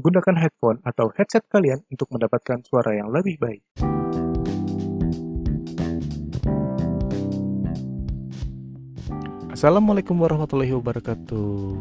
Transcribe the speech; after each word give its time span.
Gunakan 0.00 0.36
headphone 0.40 0.80
atau 0.80 1.12
headset 1.12 1.44
kalian 1.52 1.84
untuk 1.92 2.08
mendapatkan 2.08 2.64
suara 2.64 2.96
yang 2.96 3.12
lebih 3.12 3.36
baik. 3.36 3.60
Assalamualaikum 9.52 10.16
warahmatullahi 10.16 10.72
wabarakatuh. 10.72 11.76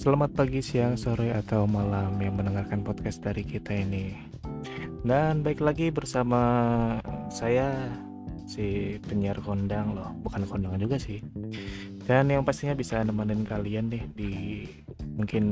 Selamat 0.00 0.32
pagi, 0.32 0.64
siang, 0.64 0.96
sore, 0.96 1.36
atau 1.36 1.68
malam 1.68 2.16
yang 2.16 2.32
mendengarkan 2.32 2.80
podcast 2.80 3.20
dari 3.20 3.44
kita 3.44 3.76
ini. 3.76 4.16
Dan 5.04 5.44
baik 5.44 5.60
lagi 5.60 5.92
bersama 5.92 6.40
saya 7.28 7.92
si 8.48 8.96
penyiar 9.04 9.44
kondang 9.44 9.92
loh, 9.92 10.16
bukan 10.24 10.48
kondang 10.48 10.80
juga 10.80 10.96
sih. 10.96 11.20
Dan 12.04 12.28
yang 12.28 12.44
pastinya 12.44 12.76
bisa 12.76 13.00
nemenin 13.00 13.48
kalian 13.48 13.88
deh 13.88 14.04
di 14.12 14.64
mungkin 15.16 15.44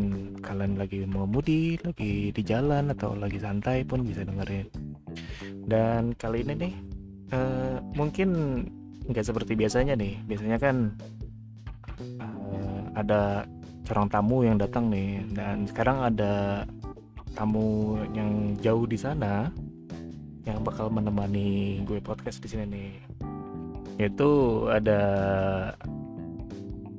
kalian 0.44 0.76
lagi 0.76 1.08
mau 1.08 1.24
mudi, 1.24 1.80
lagi 1.80 2.28
di 2.28 2.42
jalan 2.44 2.92
atau 2.92 3.16
lagi 3.16 3.40
santai 3.40 3.88
pun 3.88 4.04
bisa 4.04 4.20
dengerin. 4.20 4.68
Dan 5.64 6.12
kali 6.12 6.44
ini 6.44 6.52
nih 6.68 6.74
uh, 7.32 7.80
mungkin 7.96 8.28
nggak 9.08 9.24
seperti 9.24 9.56
biasanya 9.56 9.96
nih. 9.96 10.20
Biasanya 10.28 10.60
kan 10.60 10.92
uh, 12.20 12.84
ada 13.00 13.48
seorang 13.88 14.12
tamu 14.12 14.44
yang 14.44 14.60
datang 14.60 14.92
nih 14.92 15.24
dan 15.32 15.64
sekarang 15.64 16.04
ada 16.04 16.68
tamu 17.32 17.96
yang 18.12 18.60
jauh 18.60 18.84
di 18.84 19.00
sana 19.00 19.48
yang 20.44 20.60
bakal 20.60 20.92
menemani 20.92 21.80
gue 21.88 21.96
podcast 22.04 22.44
di 22.44 22.48
sini 22.52 22.64
nih. 22.68 22.92
Yaitu 24.04 24.28
ada 24.68 25.00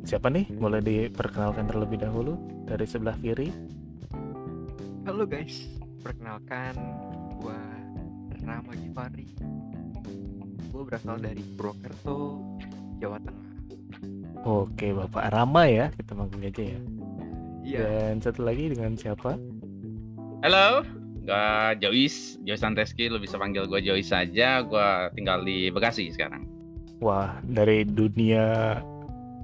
siapa 0.03 0.27
nih? 0.27 0.45
Boleh 0.59 0.83
diperkenalkan 0.83 1.71
terlebih 1.71 2.03
dahulu 2.03 2.35
dari 2.67 2.83
sebelah 2.83 3.15
kiri. 3.23 3.49
Halo 5.07 5.23
guys, 5.23 5.67
perkenalkan 6.03 6.75
gua 7.39 7.59
Rama 8.43 8.75
Gifari. 8.75 9.27
Gua 10.71 10.83
berasal 10.83 11.19
dari 11.23 11.43
Purwokerto, 11.55 12.39
Jawa 12.99 13.19
Tengah. 13.23 13.49
Oke, 14.43 14.91
Bapak 14.91 15.31
Rama 15.31 15.63
ya, 15.71 15.87
kita 15.95 16.11
panggil 16.19 16.51
aja 16.51 16.63
ya. 16.67 16.79
Iya. 17.63 17.79
Dan 18.11 18.19
satu 18.19 18.43
lagi 18.43 18.75
dengan 18.75 18.99
siapa? 18.99 19.39
Halo, 20.43 20.83
gua 21.23 21.71
Jois, 21.79 22.35
Jois 22.43 22.59
Santeski, 22.59 23.07
lu 23.07 23.23
bisa 23.23 23.39
panggil 23.39 23.63
gua 23.71 23.79
Jois 23.79 24.07
saja. 24.07 24.59
Gua 24.67 25.07
tinggal 25.15 25.47
di 25.47 25.71
Bekasi 25.71 26.11
sekarang. 26.11 26.43
Wah, 26.99 27.39
dari 27.43 27.83
dunia 27.83 28.79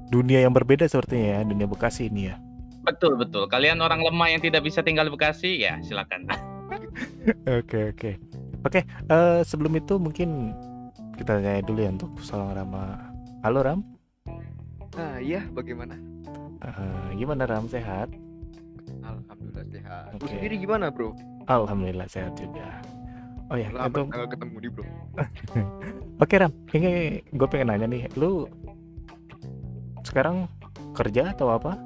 dunia 0.10 0.42
yang 0.44 0.54
berbeda 0.54 0.90
sepertinya 0.90 1.40
ya, 1.40 1.42
dunia 1.46 1.70
Bekasi 1.70 2.10
ini 2.10 2.34
ya. 2.34 2.36
Betul 2.84 3.16
betul. 3.16 3.46
Kalian 3.46 3.80
orang 3.80 4.02
lemah 4.02 4.34
yang 4.34 4.42
tidak 4.42 4.66
bisa 4.66 4.82
tinggal 4.82 5.06
di 5.06 5.14
Bekasi, 5.14 5.62
ya 5.62 5.78
silakan. 5.86 6.26
Oke 7.46 7.94
oke 7.94 8.12
oke. 8.66 8.82
eh, 8.82 9.40
sebelum 9.46 9.72
itu 9.78 9.96
mungkin 10.02 10.52
kita 11.16 11.38
tanya 11.38 11.62
dulu 11.62 11.80
ya 11.80 11.90
untuk 11.94 12.12
seorang 12.24 12.56
Rama. 12.56 12.98
Halo 13.44 13.60
Ram, 13.64 13.80
Ah 14.98 15.22
iya, 15.22 15.46
bagaimana? 15.54 15.96
Eh, 16.60 17.16
gimana 17.16 17.48
Ram 17.48 17.70
sehat? 17.70 18.10
Alhamdulillah 19.06 19.66
sehat. 19.70 20.10
Lu 20.18 20.26
Oke. 20.26 20.32
sendiri 20.34 20.56
gimana, 20.60 20.90
Bro? 20.92 21.14
Alhamdulillah 21.48 22.10
sehat 22.10 22.36
juga. 22.36 22.82
Oh 23.50 23.58
ya, 23.58 23.70
Lama 23.72 23.88
itu 23.90 24.02
nggak 24.06 24.30
ketemu 24.34 24.56
nih, 24.60 24.70
Bro. 24.74 24.84
oke 26.24 26.36
Ram. 26.36 26.52
Ini 26.74 26.92
gue 27.30 27.48
pengen 27.48 27.68
nanya 27.72 27.88
nih, 27.88 28.02
lu 28.20 28.50
sekarang 30.10 30.50
kerja 30.92 31.32
atau 31.32 31.54
apa? 31.54 31.78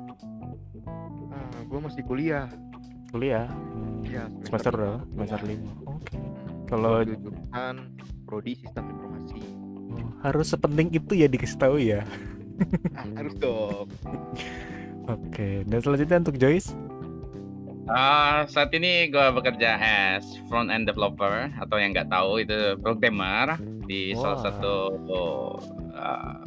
Ah, 1.30 1.60
gua 1.68 1.80
masih 1.84 2.02
kuliah. 2.04 2.48
Kuliah? 3.12 3.46
Hmm, 3.46 4.02
Iya, 4.04 4.26
semester 4.44 4.72
berapa? 4.74 5.00
Semester 5.12 5.40
lima. 5.44 5.72
Oke. 5.86 6.16
Gua 6.18 6.66
Kalau 6.66 6.94
jurusan 7.06 7.76
Prodi 8.26 8.54
Sistem 8.58 8.90
Informasi. 8.90 9.40
oh, 9.94 10.10
harus 10.24 10.48
sepenting 10.50 10.90
itu 10.90 11.14
ya 11.14 11.28
dikasih 11.28 11.60
tahu 11.60 11.78
ya. 11.78 12.02
Ah, 12.94 13.06
harus 13.18 13.34
dong. 13.36 13.90
Oke. 15.06 15.66
Dan 15.66 15.80
selanjutnya 15.82 16.22
untuk 16.22 16.38
Joyce. 16.38 16.72
Ah, 17.84 18.48
saat 18.48 18.72
ini 18.72 19.12
gua 19.12 19.34
bekerja 19.34 19.76
as 19.76 20.24
front 20.48 20.72
end 20.72 20.88
developer 20.88 21.52
atau 21.60 21.76
yang 21.76 21.92
nggak 21.92 22.08
tahu 22.08 22.40
itu 22.40 22.80
programmer 22.80 23.60
di 23.84 24.16
salah 24.16 24.40
Wah. 24.40 24.44
satu 24.48 24.76
ah, 25.92 26.40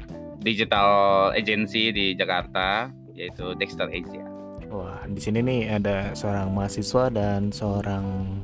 digital 0.47 0.91
agency 1.34 1.91
di 1.91 2.15
Jakarta 2.15 2.95
yaitu 3.19 3.59
Dexter 3.59 3.91
Asia. 3.91 4.23
Wah, 4.71 5.03
di 5.11 5.19
sini 5.19 5.43
nih 5.43 5.83
ada 5.83 6.15
seorang 6.15 6.55
mahasiswa 6.55 7.11
dan 7.11 7.51
seorang 7.51 8.39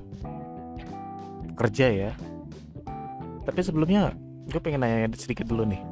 pekerja 1.54 1.86
ya. 1.92 2.10
Tapi 3.42 3.60
sebelumnya, 3.62 4.14
gue 4.50 4.58
pengen 4.58 4.82
nanya 4.82 5.10
sedikit 5.14 5.46
dulu 5.46 5.66
nih. 5.66 5.82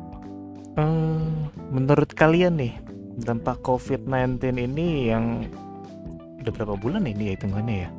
Eh, 0.78 1.30
menurut 1.70 2.10
kalian 2.14 2.58
nih, 2.58 2.74
dampak 3.20 3.60
COVID-19 3.62 4.38
ini 4.70 5.10
yang 5.12 5.44
udah 6.40 6.52
berapa 6.56 6.74
bulan 6.78 7.04
ini 7.04 7.30
ya 7.30 7.32
hitungannya 7.36 7.76
ya? 7.84 7.90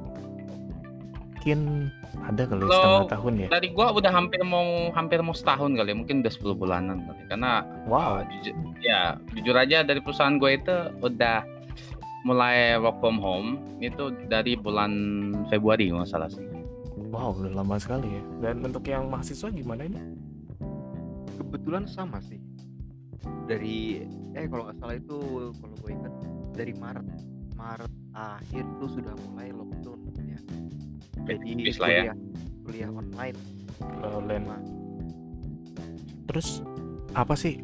Mungkin 1.41 1.89
ada 2.21 2.45
kali 2.45 2.69
Kalau 2.69 2.77
setengah 2.77 3.09
tahun 3.17 3.33
ya. 3.33 3.47
Dari 3.49 3.67
gua 3.73 3.87
udah 3.97 4.11
hampir 4.13 4.45
mau 4.45 4.93
hampir 4.93 5.17
mau 5.25 5.33
setahun 5.33 5.73
kali, 5.73 5.89
mungkin 5.97 6.21
udah 6.21 6.29
10 6.29 6.53
bulanan 6.53 7.01
kali. 7.01 7.21
Karena 7.25 7.65
Wow. 7.89 8.21
ah, 8.21 8.29
jujur, 8.29 8.53
ya 8.77 9.17
jujur 9.33 9.57
aja 9.57 9.81
dari 9.81 10.05
perusahaan 10.05 10.37
gue 10.37 10.53
itu 10.53 10.75
udah 11.01 11.41
mulai 12.29 12.77
work 12.77 13.01
from 13.01 13.17
home 13.17 13.57
itu 13.81 14.13
dari 14.29 14.53
bulan 14.53 14.93
Februari 15.49 15.89
nggak 15.89 16.05
salah 16.05 16.29
sih. 16.29 16.45
Wow, 17.09 17.33
udah 17.41 17.57
lama 17.57 17.81
sekali 17.81 18.05
ya. 18.05 18.21
Dan 18.37 18.61
untuk 18.61 18.85
yang 18.85 19.09
mahasiswa 19.09 19.49
gimana 19.49 19.81
ini? 19.89 19.97
Kebetulan 21.41 21.89
sama 21.89 22.21
sih. 22.21 22.37
Dari 23.49 24.05
eh 24.37 24.45
kalau 24.45 24.69
nggak 24.69 24.77
salah 24.77 24.93
itu 24.93 25.17
kalau 25.57 25.75
gue 25.81 25.89
ingat 25.89 26.13
dari 26.53 26.77
Maret 26.77 27.05
Maret 27.57 27.93
akhir 28.13 28.63
itu 28.65 28.85
sudah 28.97 29.13
mulai 29.29 29.53
lockdown 29.53 30.00
ya. 30.00 30.00
Jadi 31.27 31.49
ya. 31.69 31.77
kuliah 31.77 32.13
kuliah 32.65 32.89
online. 32.89 33.37
Nah, 33.81 34.61
Terus 36.31 36.63
apa 37.11 37.35
sih 37.35 37.59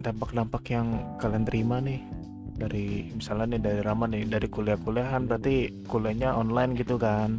dampak-dampak 0.00 0.62
yang 0.72 0.88
kalian 1.20 1.44
terima 1.44 1.82
nih 1.82 2.00
dari 2.56 3.12
misalnya 3.12 3.56
nih 3.56 3.60
dari 3.60 3.80
Rama 3.84 4.08
nih 4.08 4.24
dari 4.24 4.48
kuliah-kuliahan 4.48 5.28
berarti 5.28 5.84
kuliahnya 5.84 6.32
online 6.32 6.72
gitu 6.80 6.96
kan? 6.96 7.36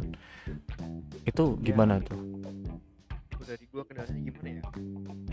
Itu 1.26 1.58
Iya. 1.58 1.74
gimana 1.74 1.98
tuh? 2.00 2.20
Kalau 3.34 3.44
dari 3.44 3.64
gua 3.74 3.82
kendalanya 3.84 4.20
gimana 4.22 4.48
ya? 4.48 4.62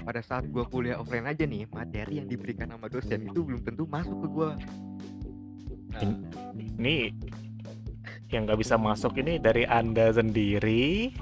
Pada 0.05 0.21
saat 0.25 0.43
gua 0.49 0.65
kuliah 0.65 0.97
offline 0.97 1.29
aja 1.29 1.45
nih, 1.45 1.69
materi 1.69 2.17
yang 2.21 2.27
diberikan 2.29 2.73
sama 2.73 2.89
dosen 2.89 3.25
itu 3.25 3.39
belum 3.45 3.61
tentu 3.61 3.85
masuk 3.85 4.17
ke 4.25 4.27
gua. 4.29 4.49
In- 6.01 6.25
Ini 6.75 6.95
yang 8.33 8.49
nggak 8.49 8.57
bisa 8.57 8.75
masuk 8.75 9.21
ini 9.21 9.37
dari 9.37 9.69
anda 9.69 10.09
sendiri 10.09 11.13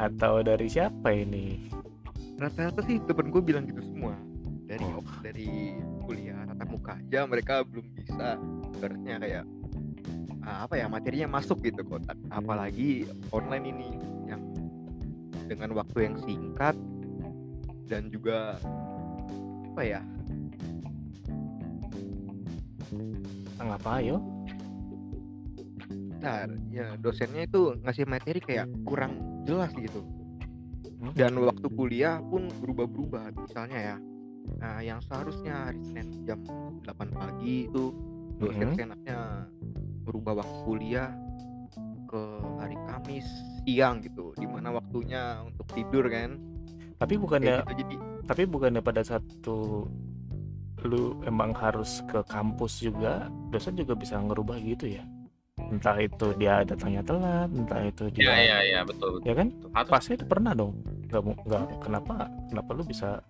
atau 0.00 0.40
dari 0.40 0.66
siapa 0.70 1.12
ini? 1.12 1.68
Rata-rata 2.38 2.80
sih 2.86 3.02
temen 3.04 3.28
gue 3.28 3.42
bilang 3.42 3.68
gitu 3.68 3.82
semua. 3.84 4.14
Dari 4.68 4.84
Oh. 4.84 5.04
dari 5.24 5.76
kuliah 6.04 6.44
tatap 6.44 6.68
muka 6.68 6.92
aja 6.96 7.24
mereka 7.24 7.64
belum 7.64 7.86
bisa. 7.92 8.36
Ibaratnya 8.78 9.16
kayak 9.20 9.44
ah, 10.44 10.64
apa 10.64 10.74
ya 10.78 10.86
materinya 10.88 11.28
masuk 11.40 11.60
gitu 11.64 11.84
kotak. 11.84 12.16
Apalagi 12.32 13.08
online 13.32 13.66
ini 13.74 13.88
yang 14.28 14.42
dengan 15.48 15.72
waktu 15.76 16.08
yang 16.08 16.16
singkat 16.22 16.76
dan 17.88 18.12
juga 18.12 18.60
apa 19.74 19.82
ya? 19.84 20.00
Apa 23.58 24.00
ayo? 24.00 24.37
Nah, 26.18 26.50
ya 26.74 26.98
dosennya 26.98 27.46
itu 27.46 27.78
ngasih 27.82 28.04
materi 28.10 28.42
kayak 28.42 28.66
kurang 28.82 29.42
jelas 29.46 29.70
gitu. 29.78 30.02
Hmm? 30.98 31.14
Dan 31.14 31.38
waktu 31.38 31.66
kuliah 31.78 32.18
pun 32.18 32.50
berubah-berubah. 32.58 33.38
Misalnya 33.38 33.78
ya, 33.78 33.96
nah, 34.58 34.82
yang 34.82 34.98
seharusnya 34.98 35.70
hari 35.70 35.80
Senin 35.86 36.26
jam 36.26 36.42
8 36.82 37.14
pagi 37.14 37.70
itu 37.70 37.94
dosen 38.42 38.74
senaknya 38.74 39.46
berubah 40.02 40.42
waktu 40.42 40.58
kuliah 40.66 41.10
ke 42.08 42.22
hari 42.58 42.74
Kamis 42.88 43.28
siang 43.62 44.00
gitu, 44.02 44.34
di 44.34 44.46
mana 44.48 44.74
waktunya 44.74 45.44
untuk 45.46 45.70
tidur 45.70 46.08
kan. 46.10 46.40
Tapi 46.98 47.14
bukannya 47.14 47.62
gitu, 47.62 47.72
jadi 47.84 47.94
tapi 48.26 48.42
bukannya 48.48 48.82
pada 48.82 49.06
satu 49.06 49.86
lu 50.86 51.18
emang 51.26 51.54
harus 51.54 52.02
ke 52.06 52.22
kampus 52.26 52.82
juga 52.82 53.26
dosen 53.50 53.74
juga 53.74 53.94
bisa 53.94 54.18
ngerubah 54.18 54.58
gitu 54.62 54.98
ya? 54.98 55.04
entah 55.68 55.96
itu 56.00 56.26
dia 56.40 56.64
datangnya 56.64 57.02
telat 57.04 57.48
entah 57.52 57.80
itu 57.84 58.04
dia 58.16 58.24
ya 58.24 58.36
ya 58.40 58.58
ya 58.64 58.80
betul, 58.88 59.20
betul 59.20 59.28
ya 59.28 59.34
kan? 59.36 59.48
betul. 59.52 59.92
Pasti 59.92 60.10
itu 60.16 60.24
pernah 60.24 60.52
dong. 60.56 60.72
Nggak 61.08 61.22
nggak 61.44 61.64
kenapa 61.84 62.14
kenapa 62.48 62.70
lu 62.72 62.84
bisa 62.84 63.20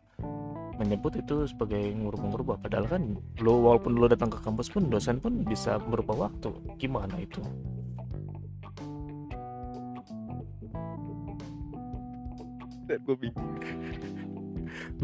menyebut 0.78 1.18
itu 1.18 1.42
sebagai 1.50 1.82
ngurung-ngurubah 1.98 2.62
padahal 2.62 2.86
kan 2.86 3.02
lo 3.42 3.54
walaupun 3.66 3.98
lo 3.98 4.06
datang 4.06 4.30
ke 4.30 4.38
kampus 4.38 4.70
pun 4.70 4.86
dosen 4.86 5.18
pun 5.18 5.42
bisa 5.42 5.82
merubah 5.90 6.30
waktu. 6.30 6.54
Gimana 6.78 7.18
itu? 7.18 7.42
Gue 12.88 13.16
bingung. 13.20 13.52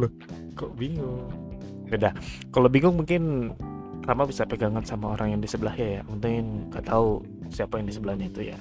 Lo 0.00 0.06
kok 0.56 0.72
bingung? 0.78 1.28
Beda. 1.90 2.16
Kalau 2.48 2.68
bingung 2.72 2.96
mungkin 2.96 3.52
Rama 4.04 4.28
bisa 4.28 4.44
pegangan 4.44 4.84
sama 4.84 5.16
orang 5.16 5.36
yang 5.36 5.40
di 5.40 5.48
sebelahnya 5.48 6.00
ya. 6.00 6.02
Mungkin 6.04 6.68
nggak 6.68 6.84
tahu 6.84 7.24
siapa 7.48 7.80
yang 7.80 7.88
di 7.88 7.94
sebelahnya 7.96 8.26
itu 8.28 8.52
ya. 8.52 8.58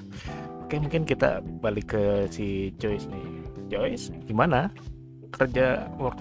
Oke 0.63 0.79
mungkin 0.79 1.03
kita 1.03 1.43
balik 1.59 1.91
ke 1.91 2.31
si 2.31 2.71
Joyce 2.79 3.11
nih. 3.11 3.27
Joyce 3.67 4.15
gimana 4.23 4.71
kerja 5.35 5.91
work 5.99 6.17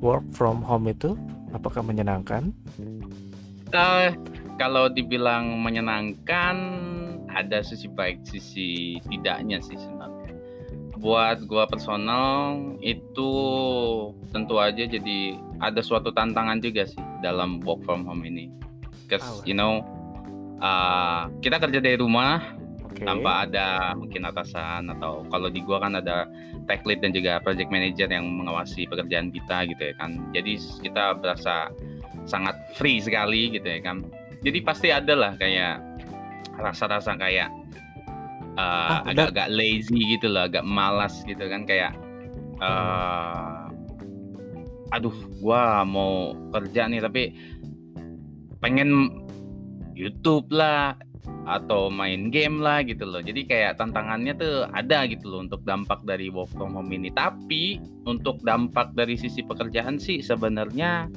work 0.00 0.24
from 0.32 0.64
home 0.64 0.88
itu? 0.88 1.14
Apakah 1.52 1.84
menyenangkan? 1.84 2.54
Eh, 3.70 4.10
kalau 4.58 4.90
dibilang 4.90 5.62
menyenangkan, 5.62 6.56
ada 7.30 7.62
sisi 7.62 7.86
baik, 7.86 8.22
sisi 8.26 8.98
tidaknya 9.06 9.62
sih 9.62 9.78
sebenarnya. 9.78 10.19
Buat 11.00 11.48
gua 11.48 11.64
personal 11.64 12.60
itu 12.84 13.32
tentu 14.30 14.60
aja 14.60 14.84
jadi 14.84 15.40
ada 15.58 15.80
suatu 15.80 16.12
tantangan 16.12 16.60
juga 16.60 16.84
sih 16.84 17.00
dalam 17.24 17.64
work 17.64 17.80
from 17.88 18.04
home 18.04 18.22
ini. 18.28 18.52
Because 19.08 19.24
Oh. 19.24 19.42
you 19.48 19.56
know, 19.56 19.80
uh, 20.60 21.32
kita 21.40 21.56
kerja 21.56 21.80
dari 21.80 21.96
rumah 21.96 22.54
oke 22.84 23.00
tanpa 23.00 23.48
ada 23.48 23.96
mungkin 23.96 24.28
atasan 24.28 24.92
atau 24.92 25.24
kalau 25.32 25.48
di 25.48 25.64
gua 25.64 25.80
kan 25.80 25.96
ada 25.96 26.28
tech 26.68 26.84
lead 26.84 27.00
dan 27.02 27.16
juga 27.16 27.40
project 27.40 27.72
manager 27.72 28.06
yang 28.06 28.28
mengawasi 28.28 28.84
pekerjaan 28.86 29.32
kita 29.32 29.66
gitu 29.72 29.82
ya 29.90 29.94
kan. 29.96 30.20
Jadi 30.36 30.60
kita 30.84 31.16
berasa 31.16 31.72
sangat 32.28 32.54
free 32.76 33.00
sekali 33.00 33.56
gitu 33.56 33.66
ya 33.66 33.80
kan. 33.80 34.04
Jadi 34.44 34.58
pasti 34.60 34.88
ada 34.92 35.16
lah 35.16 35.32
kayak 35.36 35.80
rasa-rasa 36.60 37.16
kayak 37.16 37.48
uh, 38.56 38.60
Ah, 38.60 38.98
udah. 39.06 39.30
agak-agak 39.30 39.48
lazy 39.52 39.98
gitu 40.16 40.26
loh, 40.30 40.46
agak 40.46 40.64
malas 40.66 41.22
gitu 41.26 41.42
kan 41.46 41.62
kayak 41.68 41.92
uh, 42.62 43.68
aduh 44.90 45.14
gua 45.38 45.86
mau 45.86 46.34
kerja 46.50 46.90
nih 46.90 46.98
tapi 47.02 47.22
pengen 48.58 49.22
YouTube 49.94 50.48
lah 50.50 50.96
atau 51.44 51.88
main 51.92 52.28
game 52.32 52.60
lah 52.60 52.80
gitu 52.84 53.04
loh. 53.04 53.20
Jadi 53.20 53.44
kayak 53.48 53.76
tantangannya 53.80 54.36
tuh 54.36 54.64
ada 54.72 55.04
gitu 55.08 55.28
loh 55.28 55.40
untuk 55.44 55.60
dampak 55.64 56.00
dari 56.04 56.28
work 56.32 56.48
from 56.54 56.76
home 56.76 56.92
ini. 56.92 57.12
Tapi 57.12 57.80
untuk 58.08 58.40
dampak 58.44 58.92
dari 58.96 59.16
sisi 59.18 59.44
pekerjaan 59.44 60.00
sih 60.00 60.20
sebenarnya 60.24 61.08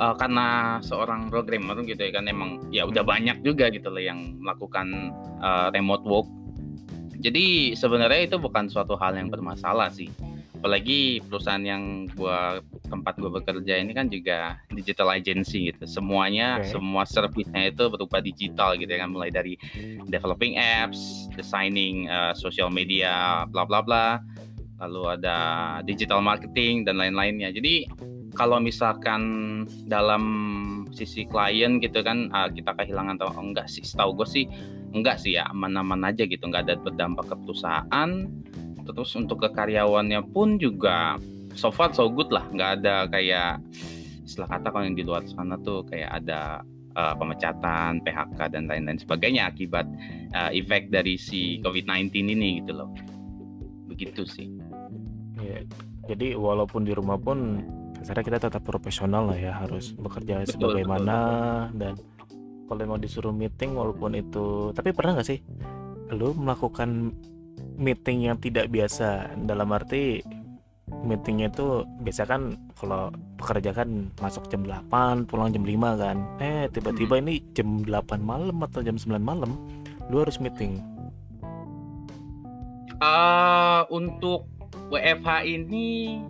eh, 0.00 0.14
karena 0.18 0.78
seorang 0.82 1.30
programmer 1.30 1.78
gitu 1.86 2.00
ya 2.00 2.12
kan 2.14 2.26
emang 2.26 2.66
ya 2.74 2.86
udah 2.86 3.02
banyak 3.06 3.42
juga 3.46 3.70
gitu 3.70 3.90
loh 3.90 4.02
yang 4.02 4.38
melakukan 4.42 5.14
eh, 5.42 5.68
remote 5.74 6.04
work. 6.06 6.28
Jadi 7.24 7.72
sebenarnya 7.72 8.28
itu 8.28 8.36
bukan 8.36 8.68
suatu 8.68 9.00
hal 9.00 9.16
yang 9.16 9.32
bermasalah 9.32 9.88
sih. 9.88 10.12
Apalagi 10.60 11.20
perusahaan 11.28 11.60
yang 11.60 12.08
gua 12.16 12.60
tempat 12.88 13.20
gua 13.20 13.36
bekerja 13.36 13.80
ini 13.80 13.92
kan 13.92 14.08
juga 14.08 14.60
digital 14.72 15.12
agency 15.12 15.68
gitu. 15.72 15.84
Semuanya 15.84 16.60
Oke. 16.60 16.72
semua 16.72 17.04
servisnya 17.04 17.68
itu 17.68 17.84
berupa 17.92 18.20
digital 18.20 18.72
gitu 18.76 18.88
ya 18.88 19.04
kan 19.04 19.12
mulai 19.12 19.28
dari 19.28 19.60
developing 20.08 20.56
apps, 20.56 21.28
designing 21.36 22.08
uh, 22.08 22.32
social 22.32 22.72
media, 22.72 23.44
bla 23.48 23.68
bla 23.68 23.84
bla. 23.84 24.20
Lalu 24.80 25.20
ada 25.20 25.36
digital 25.84 26.24
marketing 26.24 26.88
dan 26.88 26.96
lain-lainnya. 26.96 27.52
Jadi 27.52 27.88
kalau 28.34 28.58
misalkan 28.58 29.22
dalam 29.86 30.24
sisi 30.90 31.26
klien 31.26 31.78
gitu 31.78 32.02
kan 32.02 32.30
uh, 32.30 32.50
kita 32.50 32.74
kehilangan 32.74 33.18
atau 33.18 33.30
enggak 33.38 33.66
sih 33.66 33.82
setahu 33.82 34.22
gue 34.22 34.28
sih 34.28 34.44
enggak 34.94 35.18
sih 35.18 35.38
ya 35.38 35.46
aman-aman 35.50 36.10
aja 36.10 36.26
gitu 36.26 36.46
enggak 36.46 36.70
ada 36.70 36.76
berdampak 36.78 37.30
ke 37.30 37.36
perusahaan 37.46 38.10
terus 38.84 39.10
untuk 39.16 39.42
ke 39.42 39.48
karyawannya 39.54 40.20
pun 40.30 40.60
juga 40.60 41.16
so 41.56 41.72
far 41.72 41.90
so 41.96 42.06
good 42.10 42.28
lah 42.28 42.44
nggak 42.52 42.82
ada 42.82 43.08
kayak 43.08 43.62
istilah 44.24 44.48
kata 44.48 44.68
kalau 44.68 44.84
yang 44.84 44.96
di 44.98 45.04
luar 45.04 45.24
sana 45.24 45.56
tuh 45.60 45.84
kayak 45.88 46.10
ada 46.24 46.64
uh, 46.96 47.14
pemecatan, 47.18 48.00
PHK 48.02 48.38
dan 48.50 48.66
lain-lain 48.70 48.98
sebagainya 48.98 49.50
akibat 49.50 49.86
uh, 50.32 50.50
efek 50.50 50.88
dari 50.88 51.20
si 51.20 51.60
COVID-19 51.60 52.10
ini 52.34 52.64
gitu 52.64 52.72
loh. 52.72 52.90
Begitu 53.90 54.24
sih. 54.24 54.48
Iya. 55.38 55.68
Jadi 56.04 56.36
walaupun 56.36 56.84
di 56.84 56.92
rumah 56.92 57.16
pun 57.20 57.64
kasarnya 58.04 58.24
kita 58.28 58.38
tetap 58.52 58.62
profesional 58.68 59.32
lah 59.32 59.38
ya 59.40 59.56
harus 59.56 59.96
bekerja 59.96 60.44
Betul, 60.44 60.52
sebagaimana 60.52 61.16
dan 61.72 61.96
kalau 62.68 62.84
mau 62.84 63.00
disuruh 63.00 63.32
meeting 63.32 63.72
walaupun 63.72 64.12
itu 64.12 64.76
tapi 64.76 64.92
pernah 64.92 65.16
nggak 65.16 65.28
sih 65.28 65.40
lu 66.12 66.36
melakukan 66.36 67.16
meeting 67.76 68.30
yang 68.30 68.36
tidak 68.38 68.70
biasa? 68.70 69.34
Dalam 69.44 69.70
arti 69.74 70.22
meetingnya 71.04 71.50
itu 71.52 71.84
biasa 72.04 72.28
kan 72.28 72.56
kalau 72.76 73.10
pekerja 73.40 73.72
kan 73.72 74.12
masuk 74.20 74.46
jam 74.48 74.64
8 74.64 75.26
pulang 75.28 75.50
jam 75.50 75.64
5 75.64 76.02
kan. 76.02 76.16
Eh 76.40 76.70
tiba-tiba 76.70 77.20
ini 77.20 77.42
jam 77.52 77.82
8 77.82 78.20
malam 78.20 78.56
atau 78.62 78.80
jam 78.80 78.96
9 78.96 79.18
malam 79.20 79.58
lu 80.08 80.22
harus 80.22 80.38
meeting. 80.38 80.80
Uh, 83.02 83.84
untuk 83.92 84.48
WFH 84.88 85.44
ini 85.44 86.20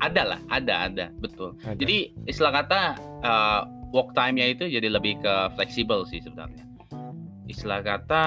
ada 0.00 0.36
lah, 0.36 0.40
ada 0.48 0.88
ada 0.88 1.06
betul. 1.20 1.56
Ada. 1.62 1.76
Jadi 1.76 2.16
istilah 2.24 2.52
kata 2.64 2.80
uh, 3.20 3.62
work 3.92 4.16
time-nya 4.16 4.54
itu 4.54 4.66
jadi 4.66 4.88
lebih 4.88 5.20
ke 5.20 5.34
fleksibel 5.58 6.06
sih 6.08 6.22
sebenarnya. 6.24 6.64
Istilah 7.50 7.82
kata 7.82 8.24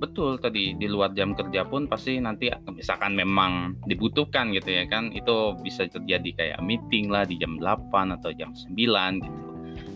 betul 0.00 0.40
tadi 0.40 0.72
di 0.80 0.88
luar 0.88 1.12
jam 1.12 1.36
kerja 1.36 1.68
pun 1.68 1.84
pasti 1.84 2.16
nanti 2.16 2.48
misalkan 2.72 3.12
memang 3.12 3.76
dibutuhkan 3.84 4.48
gitu 4.56 4.72
ya 4.72 4.88
kan 4.88 5.12
itu 5.12 5.52
bisa 5.60 5.84
terjadi 5.92 6.30
kayak 6.32 6.60
meeting 6.64 7.12
lah 7.12 7.28
di 7.28 7.36
jam 7.36 7.60
8 7.60 8.16
atau 8.16 8.32
jam 8.32 8.52
9 8.56 8.74
gitu. 9.20 9.40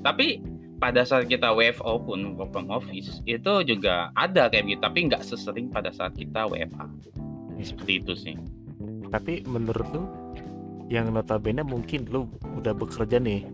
Tapi 0.04 0.54
pada 0.84 1.00
saat 1.06 1.30
kita 1.32 1.56
WFO 1.56 2.04
pun 2.04 2.36
work 2.36 2.52
from 2.52 2.68
office 2.68 3.24
itu 3.24 3.52
juga 3.64 4.12
ada 4.20 4.52
kayak 4.52 4.68
gitu 4.68 4.80
tapi 4.84 5.08
nggak 5.08 5.24
sesering 5.24 5.72
pada 5.72 5.88
saat 5.88 6.12
kita 6.12 6.44
WFH 6.50 7.08
seperti 7.64 7.92
itu 8.04 8.12
sih 8.12 8.36
Tapi 9.08 9.46
menurut 9.48 9.88
lu 9.94 10.04
yang 10.92 11.10
notabene 11.10 11.64
mungkin 11.64 12.06
lu 12.10 12.28
udah 12.58 12.72
bekerja 12.76 13.18
nih. 13.20 13.44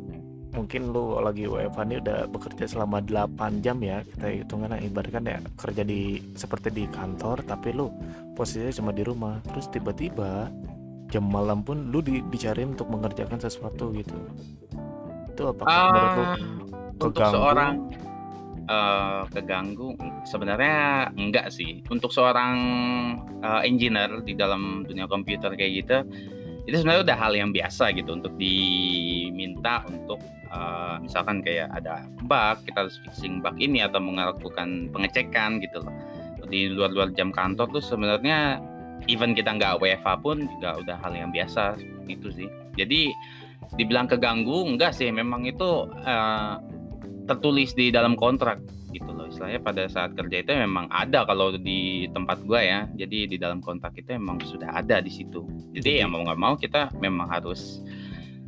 Mungkin 0.51 0.91
lu 0.91 1.15
lagi 1.23 1.47
WFH 1.47 1.79
nih 1.87 1.99
udah 2.03 2.19
bekerja 2.27 2.67
selama 2.67 2.99
8 3.07 3.63
jam 3.63 3.79
ya 3.79 4.03
kita 4.03 4.27
hitungan 4.43 4.75
ibaratkan 4.83 5.23
ya 5.23 5.39
kerja 5.55 5.87
di 5.87 6.19
seperti 6.35 6.75
di 6.75 6.85
kantor 6.91 7.47
tapi 7.47 7.71
lu 7.71 7.87
posisinya 8.35 8.75
cuma 8.75 8.91
di 8.91 9.03
rumah. 9.07 9.39
Terus 9.47 9.71
tiba-tiba 9.71 10.51
jam 11.11 11.25
malam 11.27 11.63
pun 11.63 11.91
lu 11.95 12.03
di, 12.03 12.19
dicariin 12.23 12.75
untuk 12.75 12.91
mengerjakan 12.91 13.39
sesuatu 13.39 13.95
gitu. 13.95 14.19
Itu 15.31 15.43
apakah 15.51 15.83
menurut 15.87 16.11
lu 16.15 16.25
Ah, 16.27 16.39
untuk 16.99 17.13
keganggu? 17.15 17.31
seorang 17.31 17.75
eh, 18.67 19.23
keganggu 19.31 19.89
sebenarnya 20.27 20.75
enggak 21.15 21.51
sih. 21.55 21.83
Untuk 21.91 22.11
seorang 22.11 22.57
eh, 23.43 23.61
engineer 23.71 24.23
di 24.23 24.35
dalam 24.35 24.83
dunia 24.87 25.07
komputer 25.07 25.55
kayak 25.55 25.73
gitu 25.87 25.99
itu 26.69 26.77
sebenarnya 26.77 27.03
udah 27.09 27.19
hal 27.19 27.33
yang 27.33 27.51
biasa 27.51 27.93
gitu 27.97 28.13
untuk 28.13 28.37
diminta 28.37 29.85
untuk 29.89 30.21
eh, 30.51 30.97
misalkan 31.01 31.41
kayak 31.41 31.73
ada 31.73 32.05
bug 32.25 32.61
kita 32.69 32.87
harus 32.87 32.97
fixing 33.07 33.41
bug 33.41 33.57
ini 33.57 33.81
atau 33.85 34.01
melakukan 34.03 34.93
pengecekan 34.93 35.61
gitu 35.65 35.81
loh. 35.81 35.95
Di 36.51 36.67
luar-luar 36.67 37.15
jam 37.15 37.31
kantor 37.31 37.71
tuh 37.71 37.85
sebenarnya 37.85 38.59
even 39.07 39.33
kita 39.33 39.55
nggak 39.55 39.79
WFH 39.81 40.09
pun 40.21 40.45
juga 40.59 40.83
udah 40.83 40.97
hal 41.01 41.13
yang 41.15 41.31
biasa 41.31 41.79
gitu 42.11 42.29
sih. 42.35 42.51
Jadi 42.75 43.15
dibilang 43.79 44.11
keganggu 44.11 44.67
enggak 44.67 44.93
sih. 44.93 45.09
Memang 45.09 45.47
itu 45.47 45.89
eh, 46.05 46.55
tertulis 47.31 47.73
di 47.79 47.95
dalam 47.95 48.19
kontrak 48.19 48.59
gitu 48.93 49.11
loh. 49.11 49.27
Istilahnya 49.31 49.61
pada 49.63 49.87
saat 49.87 50.15
kerja 50.15 50.43
itu 50.43 50.53
memang 50.55 50.91
ada 50.91 51.25
kalau 51.25 51.55
di 51.55 52.11
tempat 52.11 52.43
gua 52.45 52.61
ya. 52.63 52.81
Jadi 52.95 53.35
di 53.35 53.37
dalam 53.39 53.63
kontrak 53.63 53.95
itu 53.97 54.15
memang 54.15 54.43
sudah 54.43 54.71
ada 54.75 54.99
di 55.01 55.11
situ. 55.11 55.47
Jadi 55.75 56.03
ya 56.03 56.07
mau 56.11 56.23
nggak 56.27 56.41
mau 56.41 56.55
kita 56.59 56.93
memang 56.99 57.31
harus 57.31 57.83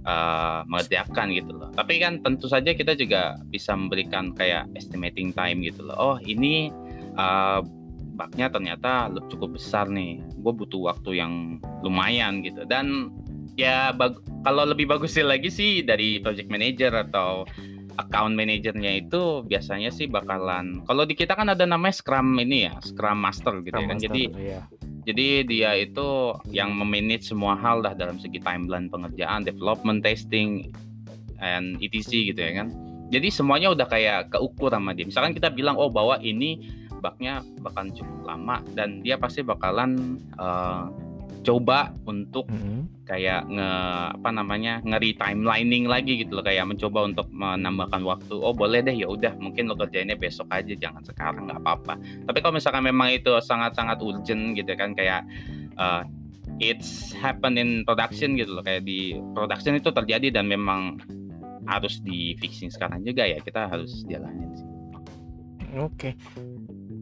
eh, 0.05 0.61
mengerjakan 0.67 1.33
gitu 1.35 1.53
loh. 1.55 1.71
Tapi 1.75 2.03
kan 2.03 2.21
tentu 2.21 2.47
saja 2.51 2.75
kita 2.75 2.99
juga 2.99 3.39
bisa 3.49 3.73
memberikan 3.75 4.35
kayak 4.35 4.71
estimating 4.75 5.31
time 5.33 5.63
gitu 5.63 5.87
loh. 5.87 5.97
Oh 5.97 6.17
ini 6.23 6.71
eh, 7.17 7.61
baknya 8.13 8.53
ternyata 8.53 9.09
cukup 9.33 9.57
besar 9.57 9.89
nih. 9.89 10.21
Gue 10.43 10.53
butuh 10.53 10.93
waktu 10.93 11.23
yang 11.23 11.59
lumayan 11.81 12.45
gitu. 12.45 12.69
Dan 12.69 13.11
ya 13.57 13.93
bag- 13.93 14.21
kalau 14.45 14.65
lebih 14.65 14.89
bagusnya 14.89 15.29
lagi 15.29 15.53
sih 15.53 15.85
dari 15.85 16.19
project 16.21 16.49
manager 16.49 16.93
atau 17.09 17.45
account 17.99 18.35
manajernya 18.37 19.05
itu 19.07 19.45
biasanya 19.45 19.91
sih 19.93 20.09
bakalan 20.09 20.81
kalau 20.89 21.05
di 21.05 21.15
kita 21.17 21.37
kan 21.37 21.53
ada 21.53 21.65
namanya 21.69 21.95
scrum 21.97 22.39
ini 22.41 22.69
ya 22.69 22.75
scrum 22.81 23.19
master 23.21 23.61
gitu 23.65 23.77
ya 23.77 23.87
kan. 23.89 23.99
Master, 23.99 24.07
jadi 24.09 24.23
ya. 24.37 24.61
jadi 25.05 25.27
dia 25.45 25.71
itu 25.77 26.09
yang 26.53 26.73
memanage 26.73 27.29
semua 27.29 27.59
hal 27.59 27.85
dah 27.85 27.93
dalam 27.93 28.17
segi 28.17 28.41
timeline 28.41 28.89
pengerjaan 28.89 29.45
development 29.45 30.01
testing 30.05 30.73
and 31.43 31.77
etc 31.83 32.33
gitu 32.33 32.41
ya 32.41 32.65
kan. 32.65 32.69
Jadi 33.13 33.29
semuanya 33.29 33.69
udah 33.69 33.85
kayak 33.85 34.33
keukur 34.33 34.73
sama 34.73 34.97
dia. 34.97 35.05
Misalkan 35.05 35.37
kita 35.37 35.53
bilang 35.53 35.77
oh 35.77 35.93
bahwa 35.93 36.17
ini 36.25 36.65
baknya 37.03 37.43
bakalan 37.61 37.93
cukup 37.93 38.21
lama 38.25 38.63
dan 38.73 39.03
dia 39.05 39.19
pasti 39.19 39.43
bakalan 39.45 40.17
eh, 40.39 40.85
coba 41.43 41.91
untuk 42.07 42.47
Mm-mm. 42.49 42.87
kayak 43.05 43.45
nge 43.51 43.71
apa 44.17 44.31
namanya 44.31 44.79
nge 44.87 45.19
timelining 45.19 45.91
lagi 45.91 46.23
gitu 46.23 46.39
loh. 46.39 46.45
Kayak 46.47 46.71
mencoba 46.71 46.99
untuk 47.11 47.27
menambahkan 47.35 48.03
waktu. 48.07 48.35
Oh 48.39 48.55
boleh 48.55 48.81
deh 48.81 48.95
ya 48.95 49.11
udah 49.11 49.35
mungkin 49.43 49.69
lo 49.69 49.75
kerjainnya 49.75 50.15
besok 50.17 50.49
aja 50.55 50.73
jangan 50.73 51.03
sekarang 51.03 51.51
nggak 51.51 51.61
apa-apa. 51.61 51.99
Tapi 52.31 52.39
kalau 52.41 52.55
misalkan 52.57 52.87
memang 52.87 53.11
itu 53.13 53.35
sangat-sangat 53.43 53.99
urgent 54.01 54.55
gitu 54.55 54.73
kan 54.79 54.95
kayak 54.95 55.27
uh, 55.77 56.07
it's 56.63 57.11
happen 57.13 57.59
in 57.59 57.83
production 57.83 58.39
gitu 58.39 58.55
loh. 58.57 58.65
Kayak 58.65 58.87
di 58.87 59.19
production 59.35 59.75
itu 59.77 59.91
terjadi 59.91 60.31
dan 60.31 60.47
memang 60.47 61.03
harus 61.67 62.03
di 62.03 62.35
fixing 62.43 62.71
sekarang 62.71 63.07
juga 63.07 63.23
ya 63.23 63.39
kita 63.39 63.71
harus 63.71 64.03
jalanin 64.11 64.51
sih. 64.55 64.69
Oke. 65.79 66.15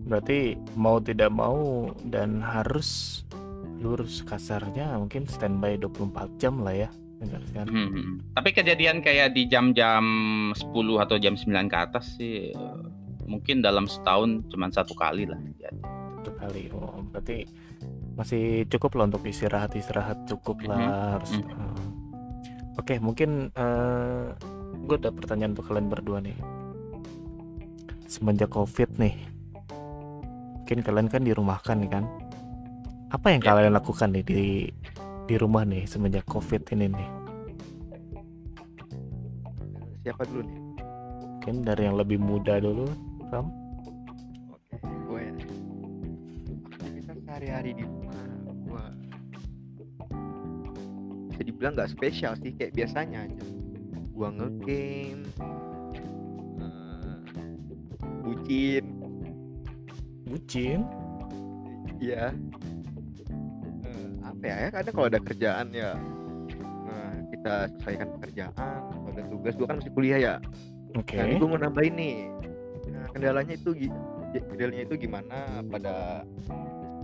Berarti 0.06 0.58
mau 0.74 0.98
tidak 0.98 1.30
mau 1.30 1.90
dan 2.06 2.42
harus 2.42 3.22
lurus 3.80 4.20
kasarnya 4.22 4.94
mungkin 4.94 5.24
standby 5.24 5.76
24 5.76 6.36
jam 6.36 6.60
lah 6.60 6.76
ya. 6.76 6.90
Benar 7.20 7.42
kan? 7.52 7.66
Hmm. 7.68 8.20
Tapi 8.32 8.52
kejadian 8.52 9.00
kayak 9.00 9.32
di 9.32 9.44
jam-jam 9.44 10.04
10 10.52 10.72
atau 11.00 11.16
jam 11.16 11.36
9 11.36 11.48
ke 11.68 11.76
atas 11.76 12.16
sih 12.16 12.52
mungkin 13.24 13.60
dalam 13.60 13.84
setahun 13.84 14.44
cuma 14.48 14.68
satu 14.68 14.92
kali 14.92 15.24
lah. 15.24 15.36
Satu 16.20 16.30
kali. 16.36 16.68
Oh, 16.72 17.00
berarti 17.08 17.44
masih 18.16 18.68
cukup 18.68 19.00
lah 19.00 19.08
untuk 19.08 19.24
istirahat 19.24 19.72
istirahat 19.72 20.28
cukup 20.28 20.60
lah 20.64 20.76
Mhm, 20.76 20.92
harus. 21.16 21.32
mhm. 21.32 21.48
eh. 21.48 21.88
Oke, 22.76 22.94
mungkin 22.96 23.52
eh 23.52 24.24
gue 24.84 24.96
ada 24.96 25.12
pertanyaan 25.12 25.52
untuk 25.52 25.68
kalian 25.68 25.88
berdua 25.88 26.20
nih. 26.20 26.36
Semenjak 28.04 28.50
COVID 28.50 28.98
nih, 28.98 29.14
mungkin 30.58 30.78
kalian 30.82 31.06
kan 31.06 31.22
dirumahkan 31.22 31.78
kan? 31.86 32.04
Apa 33.10 33.34
yang 33.34 33.42
Ya. 33.42 33.52
kalian 33.52 33.74
lakukan 33.74 34.08
nih 34.14 34.24
di 34.24 34.42
di 35.26 35.34
rumah 35.34 35.62
nih 35.62 35.86
semenjak 35.86 36.26
COVID 36.26 36.62
ini 36.74 36.86
nih? 36.90 37.08
Siapa 40.00 40.22
dulu 40.26 40.42
nih? 40.42 40.58
Mungkin 41.20 41.54
dari 41.62 41.82
yang 41.86 41.96
lebih 41.96 42.18
muda 42.18 42.58
dulu, 42.58 42.86
Ram. 43.28 43.48
Oke, 44.50 44.76
gue 44.80 45.20
ya. 45.20 45.34
Aktivitas 46.70 47.16
sehari-hari 47.24 47.70
di 47.74 47.84
rumah 47.84 48.20
gue 48.60 48.84
bisa 51.30 51.42
dibilang 51.42 51.72
nggak 51.74 51.90
spesial 51.90 52.32
sih 52.38 52.52
kayak 52.54 52.74
biasanya 52.74 53.26
aja. 53.26 53.42
Gua 54.10 54.28
ngegame, 54.28 55.24
eh, 56.60 57.16
bucin, 58.20 58.84
Bucin. 60.22 60.80
iya. 61.96 62.36
Ya? 64.44 64.56
ya 64.66 64.68
Kadang 64.72 64.92
kalau 64.96 65.06
ada 65.08 65.20
kerjaan 65.20 65.66
ya 65.72 65.90
nah, 66.86 67.12
kita 67.30 67.52
selesaikan 67.76 68.08
pekerjaan, 68.18 68.80
kalau 68.90 69.08
ada 69.12 69.22
tugas, 69.30 69.52
gua 69.56 69.66
kan 69.70 69.76
masih 69.80 69.92
kuliah 69.94 70.18
ya. 70.18 70.34
Oke. 70.98 71.14
Nah, 71.14 71.24
ini 71.30 71.34
gue 71.38 71.48
mau 71.48 71.60
nambahin 71.60 71.94
nih. 71.94 72.16
Nah, 72.90 73.04
kendalanya 73.14 73.54
itu 73.54 73.70
kendalanya 74.50 74.82
itu 74.86 74.94
gimana 74.98 75.36
pada 75.70 76.26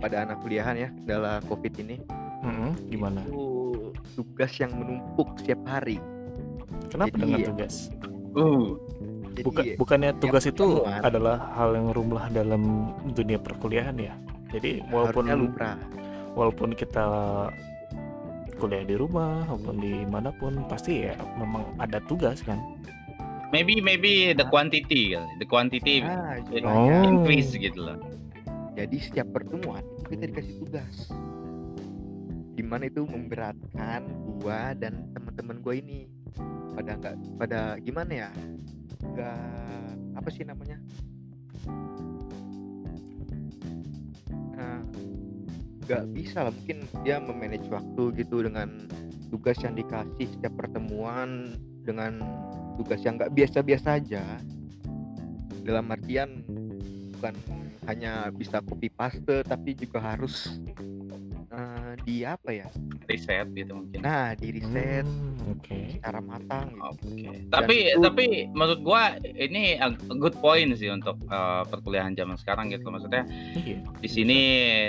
pada 0.03 0.15
anak 0.27 0.37
kuliahan 0.43 0.75
ya, 0.75 0.89
kendala 0.91 1.39
Covid 1.47 1.73
ini. 1.79 1.97
Mm-mm, 2.43 2.71
Gimana? 2.93 3.25
Itu 3.25 3.43
tugas 4.13 4.51
yang 4.61 4.77
menumpuk 4.77 5.41
setiap 5.41 5.61
hari. 5.65 5.97
Kenapa 6.91 7.15
Jadi- 7.17 7.23
dengan 7.25 7.39
tugas? 7.43 7.75
Uh, 8.37 8.77
Jadi 9.37 9.45
Bukan, 9.45 9.63
bukannya 9.77 10.11
tugas 10.17 10.49
itu 10.49 10.81
adalah 10.85 11.53
hal 11.53 11.77
yang 11.77 11.93
rumlah 11.93 12.25
dalam 12.33 12.89
dunia 13.13 13.37
perkuliahan 13.37 13.93
ya. 13.97 14.17
Jadi 14.49 14.81
walaupun 14.89 15.29
lumrah. 15.29 15.77
Walaupun 16.37 16.77
kita 16.77 17.05
kuliah 18.61 18.85
di 18.85 18.93
rumah 18.97 19.45
maupun 19.49 19.81
di 19.81 20.05
mana 20.05 20.29
pun 20.37 20.65
pasti 20.69 21.09
ya 21.09 21.17
memang 21.37 21.65
ada 21.81 21.97
tugas 22.05 22.45
kan. 22.45 22.61
maybe 23.47 23.79
maybe 23.79 24.35
the 24.35 24.43
quantity 24.51 25.15
kali. 25.15 25.31
the 25.39 25.47
quantity 25.47 26.03
Nah, 26.03 26.35
it 26.51 26.67
makanya. 26.67 26.99
Oh. 26.99 27.09
increase 27.15 27.55
gitu 27.55 27.79
loh. 27.79 27.95
Jadi 28.75 28.97
setiap 28.99 29.31
pertemuan 29.31 29.81
kita 30.11 30.27
dikasih 30.29 30.67
tugas. 30.67 31.09
Di 32.59 32.63
mana 32.65 32.91
itu 32.91 33.07
memberatkan 33.07 34.03
gua 34.43 34.75
dan 34.75 35.07
teman-teman 35.15 35.63
gua 35.63 35.79
ini 35.79 36.11
pada 36.75 36.99
nggak 36.99 37.15
pada 37.39 37.59
gimana 37.79 38.27
ya? 38.27 38.29
Nggak 39.15 39.41
apa 40.19 40.29
sih 40.29 40.43
namanya? 40.43 40.77
Nggak 45.87 46.03
bisa 46.11 46.43
lah. 46.43 46.51
Mungkin 46.51 46.83
dia 47.07 47.17
memanage 47.23 47.71
waktu 47.71 48.03
gitu 48.19 48.43
dengan 48.43 48.91
tugas 49.31 49.55
yang 49.63 49.73
dikasih 49.73 50.27
setiap 50.35 50.53
pertemuan 50.59 51.55
dengan 51.87 52.19
tugas 52.75 52.99
yang 53.07 53.15
nggak 53.15 53.31
biasa-biasa 53.31 54.03
aja. 54.03 54.23
Dalam 55.63 55.87
artian 55.87 56.43
bukan 57.17 57.35
hanya 57.87 58.29
bisa 58.35 58.59
copy 58.59 58.91
paste 58.91 59.47
tapi 59.47 59.71
juga 59.71 60.03
harus 60.03 60.59
eh, 61.49 61.93
di 62.01 62.15
apa 62.21 62.49
ya 62.51 62.67
Reset 63.03 63.47
gitu 63.49 63.71
mungkin. 63.73 63.99
nah 63.99 64.33
di 64.33 64.51
riset 64.51 65.07
Hmm, 65.07 65.55
Oke. 65.55 65.95
secara 65.95 66.19
matang 66.19 66.75
gitu. 66.75 67.07
Oke. 67.07 67.27
Tapi 67.47 67.75
itu- 67.87 68.03
tapi 68.03 68.25
menurut 68.49 68.79
gua 68.81 69.03
ini 69.17 69.75
a 69.75 69.87
good 70.11 70.35
point 70.35 70.75
sih 70.75 70.89
untuk 70.89 71.15
uh, 71.25 71.63
perkuliahan 71.63 72.11
zaman 72.13 72.35
sekarang 72.35 72.67
gitu. 72.67 72.83
Maksudnya 72.85 73.23
Iya. 73.55 73.79
di 73.95 74.09
sini 74.09 74.39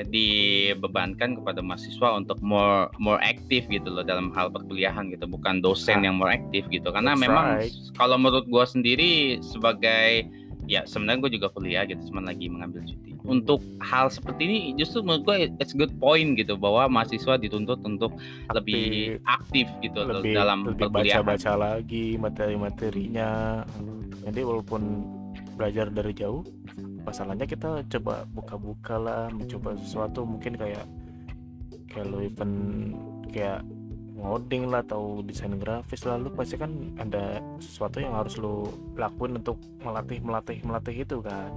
dibebankan 0.04 1.38
kepada 1.38 1.60
mahasiswa 1.60 2.08
untuk 2.12 2.40
more 2.40 2.90
more 2.98 3.20
aktif 3.20 3.66
gitu 3.66 3.88
loh 3.88 4.02
dalam 4.02 4.30
hal 4.32 4.50
perkuliahan 4.50 5.08
gitu, 5.08 5.24
bukan 5.26 5.60
dosen 5.60 6.00
Ah. 6.00 6.04
yang 6.04 6.16
more 6.16 6.32
aktif 6.32 6.66
gitu. 6.68 6.90
Karena 6.90 7.12
That's 7.12 7.22
memang 7.22 7.46
right. 7.56 7.72
kalau 7.94 8.16
menurut 8.16 8.46
gua 8.46 8.64
sendiri 8.64 9.08
sebagai 9.40 10.26
ya 10.66 10.84
sebenarnya 10.84 11.22
gue 11.22 11.32
juga 11.32 11.48
kuliah 11.48 11.80
gitu, 11.82 12.12
cuman 12.12 12.28
lagi 12.28 12.44
mengambil 12.46 12.82
cuti. 12.82 13.07
Untuk 13.28 13.60
hal 13.84 14.08
seperti 14.08 14.48
ini 14.48 14.58
justru 14.80 15.04
menurut 15.04 15.22
gue 15.28 15.36
it's 15.60 15.76
good 15.76 15.92
point 16.00 16.32
gitu 16.40 16.56
bahwa 16.56 16.88
mahasiswa 16.88 17.36
dituntut 17.36 17.84
untuk 17.84 18.16
lebih 18.56 19.20
aktif. 19.28 19.68
gitu 19.84 20.00
lebih 20.08 20.32
dalam 20.32 20.64
lebih 20.64 20.88
baca-baca 20.88 21.52
lagi 21.54 22.16
materi-materinya. 22.16 23.62
Jadi 24.24 24.40
walaupun 24.40 24.82
belajar 25.60 25.92
dari 25.92 26.16
jauh, 26.16 26.40
masalahnya 27.04 27.44
kita 27.44 27.84
coba 27.84 28.24
buka-buka 28.32 28.96
lah, 28.96 29.28
mencoba 29.28 29.76
sesuatu. 29.76 30.24
Mungkin 30.24 30.56
kayak 30.56 30.88
kayak 31.92 32.06
lo 32.08 32.18
event 32.24 32.56
kayak 33.28 33.60
ngoding 34.18 34.66
lah 34.68 34.82
atau 34.82 35.22
desain 35.22 35.54
grafis 35.54 36.02
lah 36.02 36.18
lu 36.18 36.28
pasti 36.34 36.58
kan 36.58 36.74
ada 36.98 37.38
sesuatu 37.62 38.02
yang 38.02 38.18
harus 38.18 38.34
lo 38.34 38.74
lakuin 38.98 39.38
untuk 39.38 39.62
melatih 39.78 40.18
melatih 40.18 40.58
melatih 40.66 41.06
itu 41.06 41.22
kan 41.22 41.54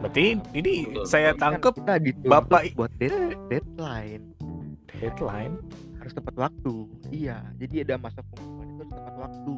berarti 0.00 0.24
ini 0.52 0.74
Betul, 0.86 1.04
saya 1.04 1.30
tangkep 1.34 1.74
kita 1.80 1.94
dituntut 1.98 2.30
Bapak- 2.30 2.72
buat 2.74 2.92
dead- 2.96 3.36
deadline. 3.48 4.24
Headline 4.96 5.54
harus 5.96 6.12
tepat 6.12 6.34
waktu. 6.36 6.74
Iya 7.08 7.40
jadi 7.56 7.88
ada 7.88 7.94
masa 7.96 8.20
pengumuman 8.32 8.66
itu 8.68 8.82
harus 8.84 8.92
tepat 8.96 9.16
waktu. 9.18 9.54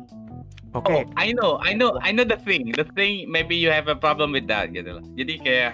Oke. 0.72 0.88
Oh, 0.88 1.02
I 1.20 1.36
know, 1.36 1.60
I 1.60 1.72
know, 1.76 1.90
I 2.00 2.10
know 2.10 2.24
the 2.24 2.40
thing. 2.40 2.72
The 2.72 2.88
thing 2.96 3.28
maybe 3.28 3.54
you 3.54 3.68
have 3.68 3.86
a 3.86 3.94
problem 3.94 4.32
with 4.32 4.48
that 4.48 4.72
gitu 4.72 4.98
loh. 4.98 5.04
Jadi 5.14 5.34
kayak 5.38 5.72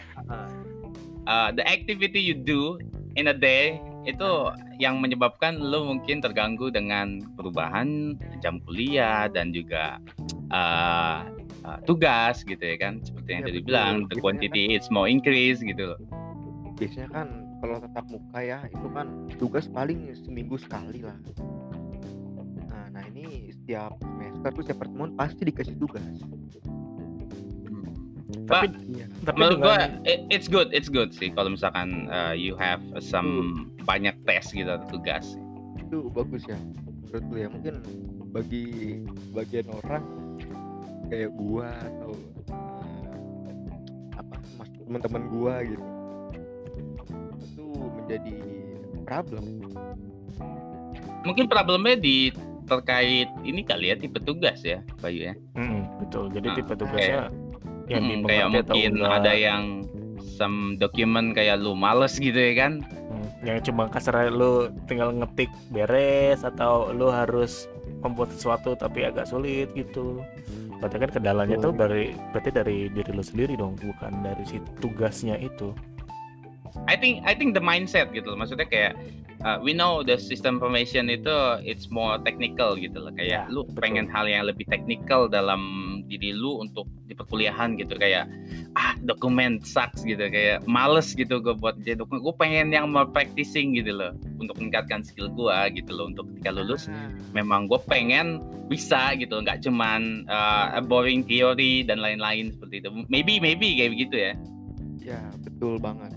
uh, 1.24 1.50
the 1.52 1.62
activity 1.62 2.18
you 2.18 2.34
do 2.34 2.76
in 3.14 3.30
a 3.30 3.36
day 3.36 3.78
itu 4.08 4.30
yang 4.80 5.02
menyebabkan 5.04 5.58
lo 5.58 5.84
mungkin 5.84 6.24
terganggu 6.24 6.72
dengan 6.72 7.20
perubahan 7.36 8.16
jam 8.40 8.56
kuliah 8.64 9.28
dan 9.28 9.52
juga 9.52 10.00
uh, 10.48 11.26
uh, 11.68 11.78
tugas 11.84 12.40
gitu 12.42 12.60
ya 12.60 12.76
kan 12.76 13.04
seperti 13.04 13.28
yang 13.30 13.42
Iya, 13.42 13.46
tadi 13.46 13.58
betul. 13.60 13.68
bilang 13.68 13.92
the 13.92 14.16
Biasanya 14.16 14.22
quantity 14.24 14.62
is 14.72 14.86
more 14.88 15.04
increase 15.06 15.60
gitu 15.60 15.92
loh. 15.92 16.00
biasanya 16.74 17.08
kan 17.12 17.28
kalau 17.58 17.76
tatap 17.78 18.06
muka 18.06 18.38
ya 18.38 18.58
itu 18.64 18.86
kan 18.88 19.06
tugas 19.36 19.66
paling 19.68 20.08
seminggu 20.14 20.56
sekali 20.56 21.02
lah 21.02 21.18
nah, 22.64 22.86
nah 22.88 23.02
ini 23.04 23.50
setiap 23.52 23.98
semester 23.98 24.48
tuh 24.48 24.62
setiap 24.62 24.78
pertemuan 24.80 25.10
pasti 25.12 25.42
dikasih 25.44 25.74
tugas 25.76 26.06
tapi 28.46 28.72
iya 28.88 29.04
tapi 29.24 29.36
Menurut 29.36 29.58
gua 29.60 29.76
dengan 29.76 30.08
it- 30.08 30.24
it's 30.30 30.48
good, 30.48 30.72
it's 30.72 30.88
good 30.88 31.12
sih 31.12 31.28
kalau 31.28 31.52
misalkan 31.52 32.08
uh, 32.08 32.32
you 32.32 32.56
have 32.56 32.80
some 32.98 33.68
banyak 33.82 34.16
tes 34.24 34.48
gitu 34.48 34.68
atau 34.68 34.88
tugas. 34.88 35.36
itu 35.78 36.08
bagus 36.12 36.44
ya 36.44 36.56
menurut 37.02 37.24
lu 37.26 37.36
ya 37.36 37.48
mungkin 37.48 37.74
bagi 38.30 38.64
bagian 39.32 39.66
orang 39.74 40.04
kayak 41.08 41.30
gua 41.32 41.68
atau 41.74 42.12
eh, 42.46 43.56
apa 44.14 44.36
mas 44.56 44.68
teman-teman 44.76 45.22
gua 45.28 45.54
gitu 45.62 45.84
itu 47.38 47.64
menjadi 47.94 48.34
problem 49.02 49.44
Mungkin 51.20 51.44
problemnya 51.44 51.98
di 51.98 52.30
terkait 52.64 53.26
ini 53.42 53.60
kali 53.60 53.90
ya 53.90 53.96
tipe 53.96 54.16
tugas 54.18 54.60
ya, 54.60 54.80
Bayu 54.98 55.24
ya. 55.24 55.34
Mm, 55.52 55.82
betul 55.98 56.30
jadi 56.30 56.46
Nah, 56.46 56.56
tipe 56.56 56.72
tugasnya 56.74 57.22
yang 57.86 58.04
Mm, 58.04 58.22
kayak 58.22 58.46
mungkin 58.48 58.92
enggak. 58.94 59.12
ada 59.18 59.32
yang 59.34 59.62
some 60.30 60.58
dokumen 60.76 61.32
kayak 61.32 61.58
lu 61.58 61.72
males 61.72 62.16
gitu 62.16 62.36
ya 62.36 62.54
kan. 62.56 62.72
Hmm. 63.08 63.24
yang 63.40 63.58
cuma 63.62 63.86
kasar 63.86 64.28
lu 64.28 64.68
tinggal 64.84 65.10
ngetik 65.10 65.48
beres 65.68 66.42
atau 66.42 66.90
lu 66.90 67.08
harus 67.08 67.66
membuat 67.98 68.30
sesuatu 68.30 68.74
tapi 68.74 69.02
agak 69.02 69.24
sulit 69.24 69.72
gitu 69.72 70.20
berarti 70.78 70.96
kan 71.02 71.10
kendalanya 71.10 71.56
tuh 71.58 71.74
dari 71.74 72.14
berarti 72.30 72.50
dari 72.54 72.76
diri 72.90 73.10
lu 73.10 73.24
sendiri 73.24 73.58
dong 73.58 73.74
bukan 73.78 74.12
dari 74.22 74.46
si 74.46 74.62
tugasnya 74.78 75.34
itu 75.38 75.74
I 76.86 76.94
think 76.94 77.26
I 77.26 77.34
think 77.34 77.56
the 77.58 77.64
mindset 77.64 78.12
gitu 78.14 78.30
loh. 78.30 78.38
Maksudnya 78.38 78.68
kayak 78.68 78.94
uh, 79.44 79.58
we 79.62 79.74
know 79.74 80.02
the 80.02 80.16
system 80.18 80.58
information 80.58 81.06
itu 81.06 81.30
it's 81.62 81.90
more 81.90 82.18
technical 82.22 82.74
gitu 82.74 82.98
loh. 82.98 83.12
Kayak 83.14 83.28
Ya, 83.28 83.42
lu 83.52 83.62
betul. 83.68 83.80
pengen 83.84 84.06
hal 84.08 84.24
yang 84.24 84.48
lebih 84.48 84.64
technical 84.66 85.28
dalam 85.28 85.60
diri 86.08 86.32
lu 86.32 86.64
untuk 86.64 86.88
di 87.04 87.12
perkuliahan 87.12 87.76
gitu. 87.76 87.92
Kayak 87.94 88.26
ah 88.74 88.96
dokumen 89.04 89.60
sucks 89.60 90.00
gitu. 90.02 90.24
Kayak 90.32 90.64
males 90.64 91.12
gitu 91.12 91.38
gue 91.44 91.52
buat 91.52 91.76
jadi 91.84 92.00
dokumen. 92.00 92.24
Gue 92.24 92.34
pengen 92.34 92.72
yang 92.72 92.88
more 92.88 93.06
practicing 93.08 93.76
gitu 93.76 93.92
loh 93.92 94.16
untuk 94.40 94.56
meningkatkan 94.56 95.04
skill 95.04 95.28
gue 95.28 95.56
gitu 95.76 95.92
loh. 95.92 96.08
Untuk 96.08 96.26
ketika 96.34 96.50
lulus 96.56 96.88
memang 97.36 97.68
gue 97.68 97.78
pengen 97.84 98.40
bisa 98.68 99.12
gitu 99.16 99.40
nggak 99.40 99.64
cuman 99.64 100.24
uh, 100.28 100.80
boring 100.84 101.24
theory 101.24 101.84
dan 101.84 102.00
lain-lain 102.00 102.52
seperti 102.56 102.80
itu. 102.80 102.88
Maybe 103.12 103.40
maybe 103.40 103.76
kayak 103.76 103.92
begitu 103.92 104.16
ya. 104.16 104.32
Ya 105.04 105.20
betul 105.44 105.76
banget. 105.80 106.12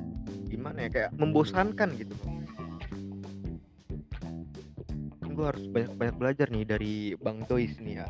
Gimana 0.51 0.87
ya 0.87 0.89
kayak 0.91 1.09
membosankan 1.15 1.95
gitu 1.95 2.11
gue 5.41 5.47
harus 5.49 5.65
banyak 5.65 5.91
banyak 5.97 6.15
belajar 6.21 6.47
nih 6.53 6.63
dari 6.69 6.93
bang 7.17 7.37
Joyce 7.49 7.81
nih 7.81 7.95
ya. 7.97 8.07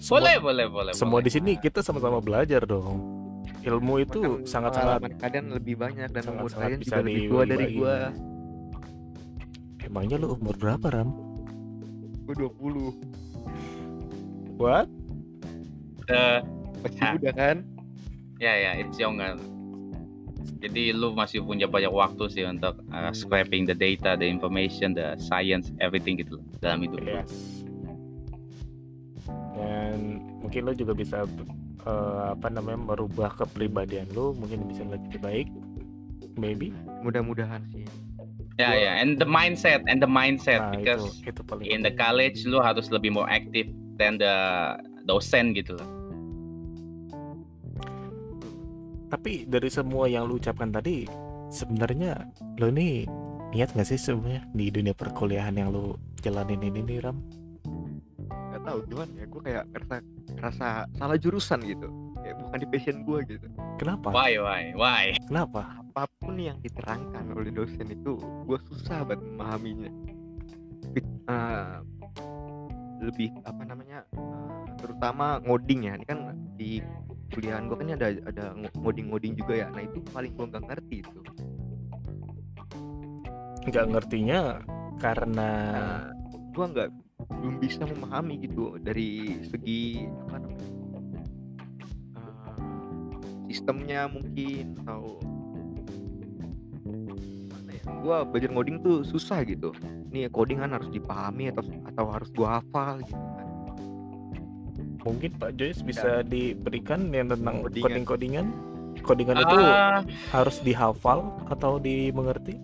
Semua- 0.00 0.16
boleh 0.16 0.36
boleh 0.40 0.66
boleh 0.66 0.92
semua 0.96 1.20
boleh. 1.20 1.28
di 1.28 1.30
sini 1.30 1.52
kita 1.60 1.84
sama-sama 1.84 2.24
belajar 2.24 2.64
dong. 2.64 3.20
Ilmu 3.62 3.94
itu 4.00 4.18
Bahkan 4.18 4.48
sangat-sangat 4.48 4.96
pengalaman 4.98 5.12
kalian 5.20 5.46
lebih 5.52 5.74
banyak 5.76 6.08
dan 6.08 6.22
umur 6.24 6.48
sangat-sangat 6.48 6.56
kalian 6.56 6.80
bisa 6.80 6.88
juga 6.88 7.04
lebih 7.04 7.22
tua 7.28 7.42
dari 7.44 7.66
gua. 7.76 7.96
Emangnya 9.82 10.16
lu 10.16 10.26
umur 10.32 10.54
berapa 10.56 10.86
ram? 10.88 11.08
Gue 12.24 12.34
20 12.34 12.96
what? 14.56 14.88
Eh, 16.08 16.38
masih 16.80 16.98
Hah. 16.98 17.12
muda 17.14 17.30
kan? 17.36 17.56
Ya 18.40 18.52
ya, 18.56 18.70
it's 18.80 18.96
younger. 18.96 19.36
Jadi 20.62 20.94
lu 20.94 21.14
masih 21.14 21.42
punya 21.42 21.66
banyak 21.66 21.90
waktu 21.90 22.24
sih 22.30 22.44
untuk 22.46 22.78
uh, 22.90 23.12
scraping 23.14 23.66
the 23.66 23.76
data, 23.76 24.14
the 24.14 24.26
information, 24.26 24.94
the 24.94 25.18
science, 25.18 25.70
everything 25.82 26.18
gitu 26.18 26.38
loh 26.38 26.44
dalam 26.62 26.82
hidup. 26.86 27.02
lu. 27.02 27.08
Yes. 27.08 27.32
Dan 29.54 30.22
mungkin 30.42 30.66
lo 30.66 30.72
juga 30.74 30.92
bisa 30.96 31.28
eh, 31.86 32.24
apa 32.34 32.50
namanya 32.50 32.82
merubah 32.82 33.30
kepribadian 33.38 34.10
lo 34.16 34.34
mungkin 34.34 34.66
bisa 34.66 34.82
lebih 34.86 35.18
baik. 35.22 35.48
Maybe. 36.32 36.72
mudah-mudahan 37.04 37.60
sih 37.76 37.84
Ya 38.60 38.76
ya, 38.76 39.00
and 39.00 39.16
the 39.16 39.24
mindset, 39.24 39.80
and 39.88 39.96
the 39.96 40.08
mindset 40.08 40.60
Nah, 40.60 40.76
because 40.76 41.24
itu 41.24 41.40
itu 41.40 41.72
in 41.72 41.80
the 41.80 41.90
college 41.96 42.44
lu 42.44 42.60
harus 42.60 42.92
lebih 42.92 43.16
more 43.16 43.24
active 43.32 43.64
than 43.96 44.20
the 44.20 44.36
dosen 45.08 45.56
gitu 45.56 45.72
loh. 45.80 45.88
Tapi 49.12 49.44
dari 49.44 49.68
semua 49.68 50.08
yang 50.08 50.24
lu 50.24 50.40
ucapkan 50.40 50.72
tadi, 50.72 51.04
sebenarnya 51.52 52.16
lo 52.56 52.72
ini 52.72 53.04
niat 53.52 53.76
nggak 53.76 53.84
sih 53.84 54.00
sebenarnya 54.00 54.48
di 54.56 54.72
dunia 54.72 54.96
perkuliahan 54.96 55.52
yang 55.52 55.68
lu 55.68 56.00
jalanin 56.24 56.64
ini 56.64 56.80
nih 56.80 57.04
Ram? 57.04 57.20
nggak 58.52 58.68
tahu 58.68 58.78
cuman 58.88 59.08
ya 59.16 59.24
gue 59.24 59.42
kayak 59.48 59.64
ngerasa 59.72 59.96
ngerasa 60.36 60.66
salah 61.00 61.16
jurusan 61.16 61.60
gitu 61.64 61.88
kayak 62.20 62.36
bukan 62.36 62.58
di 62.60 62.68
passion 62.68 62.96
gue 63.00 63.18
gitu 63.24 63.46
Kenapa? 63.80 64.12
Why 64.12 64.36
why 64.36 64.62
why? 64.76 65.04
Kenapa? 65.24 65.82
apa 65.92 66.08
pun 66.24 66.40
yang 66.40 66.56
diterangkan 66.64 67.36
oleh 67.36 67.52
dosen 67.52 67.84
itu 67.92 68.16
gue 68.48 68.58
susah 68.72 69.04
banget 69.04 69.20
memahaminya 69.28 69.92
eh, 71.28 71.76
lebih 73.04 73.28
apa 73.44 73.60
namanya 73.68 74.08
eh, 74.16 74.72
terutama 74.80 75.36
ngoding 75.44 75.84
ya 75.84 75.92
ini 76.00 76.04
kan 76.08 76.32
di 76.56 76.80
kuliahan 77.32 77.64
gue 77.66 77.76
kan 77.80 77.88
ada 77.96 78.08
ada 78.28 78.44
ngoding 78.76 79.08
ngoding 79.08 79.32
juga 79.34 79.64
ya. 79.64 79.68
Nah 79.72 79.82
itu 79.82 79.98
paling 80.12 80.32
gue 80.36 80.46
nggak 80.52 80.64
ngerti 80.68 80.96
itu. 81.00 81.20
Nggak 83.66 83.86
ngertinya 83.96 84.40
karena 85.00 85.50
nah, 85.72 86.02
gue 86.52 86.66
nggak 86.68 86.88
belum 87.40 87.56
bisa 87.58 87.82
memahami 87.88 88.44
gitu 88.44 88.76
dari 88.78 89.40
segi 89.48 90.06
apa 90.28 90.36
namanya 90.42 90.68
eh, 92.18 92.54
sistemnya 93.50 94.00
mungkin 94.12 94.76
atau 94.84 95.18
ya. 97.72 97.82
Gue 98.02 98.16
belajar 98.28 98.50
ngoding 98.52 98.76
tuh 98.84 99.02
susah 99.08 99.40
gitu. 99.48 99.72
Nih 100.12 100.28
coding 100.28 100.60
kan 100.60 100.76
harus 100.76 100.92
dipahami 100.92 101.48
atau 101.48 101.64
atau 101.88 102.06
harus 102.12 102.28
gue 102.28 102.44
hafal 102.44 103.00
gitu 103.00 103.31
mungkin 105.02 105.30
Pak 105.36 105.54
Joyce 105.54 105.82
bisa 105.82 106.22
diberikan 106.22 107.10
yang 107.10 107.28
tentang 107.28 107.62
Codingan. 107.62 107.84
coding-codingan. 107.84 108.46
Codingan 109.02 109.36
itu 109.40 109.56
Ah, 109.58 110.00
harus 110.30 110.60
dihafal 110.60 111.26
atau 111.48 111.76
dimengerti? 111.76 112.58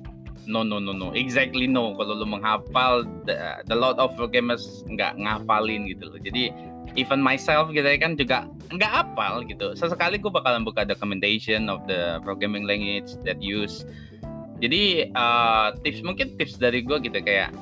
no 0.48 0.64
no 0.64 0.81
no 0.81 0.96
no, 0.96 1.12
exactly 1.12 1.68
no. 1.68 1.92
Kalau 1.92 2.16
lu 2.16 2.24
menghafal, 2.24 3.05
the, 3.29 3.37
the 3.68 3.77
lot 3.77 4.01
of 4.01 4.16
programmers 4.16 4.81
nggak 4.88 5.20
ngafalin 5.20 5.85
gitu 5.92 6.09
loh. 6.09 6.16
Jadi 6.16 6.48
even 6.96 7.20
myself 7.20 7.68
gitu 7.68 7.85
ya 7.85 8.01
kan 8.01 8.16
juga 8.16 8.48
nggak 8.72 8.88
hafal 8.88 9.44
gitu. 9.44 9.77
Sesekali 9.77 10.16
gue 10.16 10.33
bakalan 10.33 10.64
buka 10.64 10.88
documentation 10.88 11.68
of 11.68 11.85
the 11.85 12.16
programming 12.24 12.64
language 12.64 13.12
that 13.29 13.37
use. 13.44 13.85
Jadi 14.59 15.12
uh, 15.12 15.77
tips 15.85 16.01
mungkin 16.01 16.33
tips 16.40 16.57
dari 16.57 16.81
gue 16.81 16.96
gitu 16.96 17.20
kayak 17.20 17.53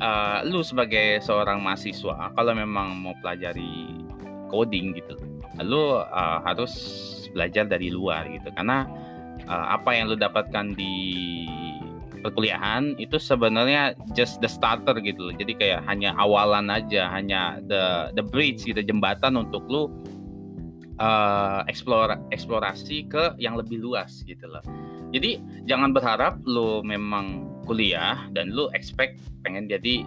uh, 0.00 0.42
lu 0.44 0.64
sebagai 0.64 1.20
seorang 1.22 1.60
mahasiswa 1.62 2.32
kalau 2.34 2.52
memang 2.56 3.00
mau 3.00 3.14
pelajari 3.20 3.94
coding 4.50 4.98
gitu, 4.98 5.14
lu 5.62 6.00
uh, 6.00 6.40
harus 6.42 6.72
belajar 7.30 7.68
dari 7.70 7.94
luar 7.94 8.26
gitu 8.26 8.50
karena 8.58 8.90
uh, 9.46 9.78
apa 9.78 9.94
yang 9.94 10.10
lu 10.10 10.18
dapatkan 10.18 10.74
di 10.74 11.46
perkuliahan 12.20 13.00
itu 13.00 13.16
sebenarnya 13.16 13.96
just 14.12 14.38
the 14.44 14.50
starter 14.50 14.92
gitu 15.00 15.30
loh. 15.30 15.34
Jadi 15.34 15.56
kayak 15.56 15.80
hanya 15.88 16.12
awalan 16.20 16.68
aja, 16.68 17.08
hanya 17.08 17.58
the 17.64 18.12
the 18.12 18.24
bridge 18.24 18.68
gitu 18.68 18.78
jembatan 18.84 19.40
untuk 19.40 19.64
lu 19.72 19.88
uh, 21.00 21.64
explore 21.66 22.14
eksplorasi 22.30 23.08
ke 23.08 23.34
yang 23.40 23.56
lebih 23.56 23.80
luas 23.80 24.20
gitu 24.28 24.44
loh. 24.46 24.62
Jadi 25.10 25.42
jangan 25.66 25.90
berharap 25.90 26.38
lu 26.46 26.84
memang 26.86 27.49
kuliah 27.70 28.18
dan 28.34 28.50
lu 28.50 28.66
expect 28.74 29.22
pengen 29.46 29.70
jadi 29.70 30.02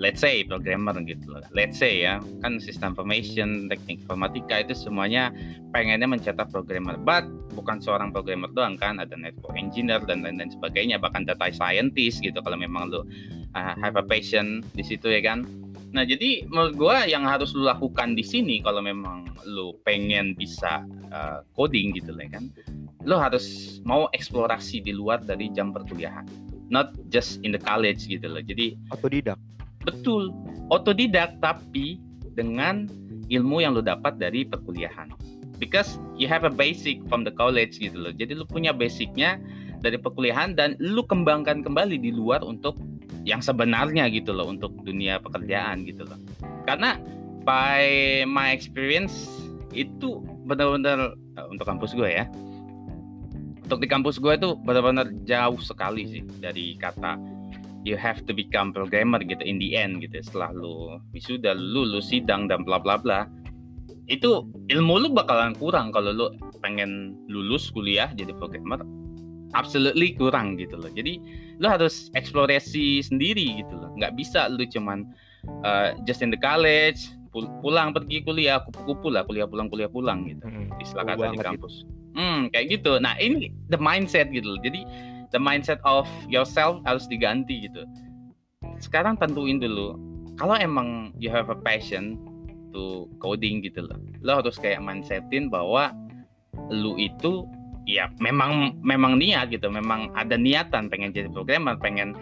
let's 0.00 0.24
say 0.24 0.42
programmer 0.42 0.96
gitu 1.04 1.28
loh. 1.28 1.44
Let's 1.52 1.76
say 1.76 2.08
ya, 2.08 2.24
kan 2.40 2.56
sistem 2.58 2.96
information, 2.96 3.68
teknik 3.68 4.00
informatika 4.08 4.64
itu 4.64 4.72
semuanya 4.72 5.28
pengennya 5.76 6.08
mencetak 6.08 6.48
programmer. 6.48 6.96
But 6.96 7.28
bukan 7.52 7.84
seorang 7.84 8.10
programmer 8.10 8.48
doang 8.50 8.80
kan, 8.80 8.96
ada 8.96 9.12
network 9.14 9.54
engineer 9.60 10.00
dan 10.08 10.24
lain-lain 10.24 10.50
sebagainya, 10.56 10.96
bahkan 10.96 11.28
data 11.28 11.52
scientist 11.52 12.24
gitu 12.24 12.40
kalau 12.40 12.56
memang 12.56 12.88
lu 12.88 13.04
uh, 13.52 13.74
have 13.76 14.00
a 14.00 14.02
passion 14.02 14.64
di 14.72 14.82
situ 14.82 15.12
ya 15.12 15.20
kan. 15.20 15.44
Nah, 15.92 16.06
jadi 16.08 16.48
menurut 16.48 16.74
gua 16.80 17.04
yang 17.04 17.28
harus 17.28 17.52
lu 17.52 17.68
lakukan 17.68 18.16
di 18.16 18.24
sini 18.24 18.64
kalau 18.64 18.80
memang 18.80 19.28
lu 19.44 19.76
pengen 19.84 20.32
bisa 20.32 20.86
uh, 21.12 21.44
coding 21.52 21.92
gitu 21.92 22.16
lah 22.16 22.24
kan. 22.32 22.48
Lu 23.04 23.20
harus 23.20 23.78
mau 23.84 24.08
eksplorasi 24.16 24.80
di 24.80 24.96
luar 24.96 25.20
dari 25.20 25.52
jam 25.52 25.76
perkuliahan. 25.76 26.49
Not 26.70 26.94
just 27.10 27.42
in 27.42 27.50
the 27.50 27.60
college 27.60 28.06
gitu 28.06 28.30
loh. 28.30 28.40
Jadi 28.40 28.78
otodidak 28.94 29.36
Betul, 29.80 30.28
otodidak 30.68 31.40
tapi 31.40 31.96
dengan 32.36 32.84
ilmu 33.32 33.64
yang 33.64 33.72
lu 33.72 33.82
dapat 33.82 34.20
dari 34.20 34.44
perkuliahan. 34.44 35.08
Because 35.56 36.00
you 36.16 36.24
have 36.28 36.44
a 36.44 36.52
basic 36.52 37.04
from 37.08 37.24
the 37.24 37.32
college 37.32 37.80
gitu 37.80 37.96
loh. 37.96 38.12
Jadi 38.12 38.36
lu 38.36 38.44
punya 38.48 38.72
basicnya 38.72 39.40
dari 39.80 39.96
perkuliahan 39.96 40.56
dan 40.56 40.76
lu 40.80 41.04
kembangkan 41.04 41.64
kembali 41.64 41.96
di 42.00 42.12
luar 42.12 42.44
untuk 42.44 42.76
yang 43.24 43.44
sebenarnya 43.44 44.08
gitu 44.08 44.32
loh 44.32 44.48
untuk 44.48 44.72
dunia 44.84 45.20
pekerjaan 45.20 45.84
gitu 45.84 46.04
loh. 46.04 46.16
Karena 46.64 46.96
by 47.44 47.84
my 48.28 48.52
experience 48.52 49.28
itu 49.72 50.20
benar-benar 50.44 51.16
eh, 51.16 51.46
untuk 51.48 51.64
kampus 51.64 51.96
gue 51.96 52.08
ya. 52.08 52.28
Untuk 53.70 53.86
di 53.86 53.86
kampus 53.86 54.18
gue 54.18 54.34
itu 54.34 54.58
benar-benar 54.66 55.14
jauh 55.22 55.62
sekali 55.62 56.02
sih 56.02 56.26
dari 56.42 56.74
kata 56.74 57.14
you 57.86 57.94
have 57.94 58.18
to 58.26 58.34
become 58.34 58.74
programmer 58.74 59.22
gitu 59.22 59.46
in 59.46 59.62
the 59.62 59.78
end 59.78 60.02
gitu 60.02 60.18
setelah 60.26 60.50
lu 60.50 60.98
wisuda 61.14 61.54
lu 61.54 61.86
lu 61.86 62.02
sidang 62.02 62.50
dan 62.50 62.66
bla 62.66 62.82
bla 62.82 62.98
bla. 62.98 63.30
Itu 64.10 64.50
ilmu 64.74 65.06
lu 65.06 65.08
bakalan 65.14 65.54
kurang 65.54 65.94
kalau 65.94 66.10
lu 66.10 66.26
pengen 66.58 67.14
lulus 67.30 67.70
kuliah 67.70 68.10
jadi 68.10 68.34
programmer. 68.34 68.82
Absolutely 69.54 70.18
kurang 70.18 70.58
gitu 70.58 70.74
loh. 70.74 70.90
Jadi 70.90 71.22
lu 71.62 71.70
harus 71.70 72.10
eksplorasi 72.18 73.06
sendiri 73.06 73.62
gitu 73.62 73.78
loh. 73.78 73.94
Nggak 73.94 74.18
bisa 74.18 74.50
lu 74.50 74.66
cuman 74.66 75.06
uh, 75.62 75.94
just 76.10 76.26
in 76.26 76.34
the 76.34 76.40
college 76.42 77.06
pulang 77.32 77.94
pergi 77.94 78.26
kuliah 78.26 78.58
kupu-kupu 78.66 79.08
lah 79.14 79.22
kuliah 79.22 79.46
pulang 79.46 79.70
kuliah 79.70 79.90
pulang 79.90 80.26
gitu. 80.26 80.44
Seru 80.82 81.06
kata 81.06 81.14
di 81.14 81.22
banget 81.22 81.46
kampus. 81.46 81.86
Hmm 82.18 82.50
kayak 82.50 82.80
gitu. 82.80 82.98
Nah 82.98 83.14
ini 83.22 83.54
the 83.70 83.78
mindset 83.78 84.28
gitu 84.34 84.58
loh. 84.58 84.60
jadi 84.60 84.82
the 85.30 85.38
mindset 85.38 85.78
of 85.86 86.10
yourself 86.26 86.82
harus 86.82 87.06
diganti 87.06 87.70
gitu. 87.70 87.86
Sekarang 88.82 89.14
tentuin 89.14 89.62
dulu 89.62 89.94
kalau 90.34 90.58
emang 90.58 91.14
you 91.22 91.30
have 91.30 91.46
a 91.52 91.58
passion 91.62 92.18
to 92.74 93.06
coding 93.18 93.62
gitu 93.62 93.82
loh 93.82 93.98
lo 94.22 94.42
harus 94.42 94.58
kayak 94.58 94.82
mindsetin 94.82 95.50
bahwa 95.50 95.94
lu 96.70 96.98
itu 96.98 97.46
ya 97.86 98.10
memang 98.18 98.74
memang 98.82 99.22
niat 99.22 99.54
gitu. 99.54 99.70
Memang 99.70 100.10
ada 100.18 100.34
niatan 100.34 100.90
pengen 100.90 101.14
jadi 101.14 101.30
programmer 101.30 101.78
pengen 101.78 102.18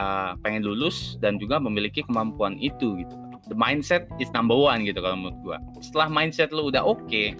uh, 0.00 0.32
pengen 0.40 0.64
lulus 0.64 1.20
dan 1.20 1.36
juga 1.36 1.60
memiliki 1.60 2.00
kemampuan 2.00 2.56
itu 2.56 2.96
gitu 2.96 3.21
the 3.50 3.56
mindset 3.56 4.06
is 4.22 4.30
number 4.30 4.54
one 4.54 4.86
gitu 4.86 5.02
kalau 5.02 5.18
menurut 5.18 5.38
gua. 5.42 5.58
Setelah 5.82 6.08
mindset 6.12 6.50
lu 6.54 6.70
udah 6.70 6.82
oke 6.84 7.34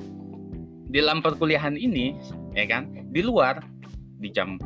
di 0.93 0.97
dalam 1.01 1.25
perkuliahan 1.25 1.81
ini 1.81 2.13
ya 2.53 2.69
kan 2.69 2.93
di 3.17 3.25
luar 3.25 3.65
di 4.21 4.29
jam 4.29 4.61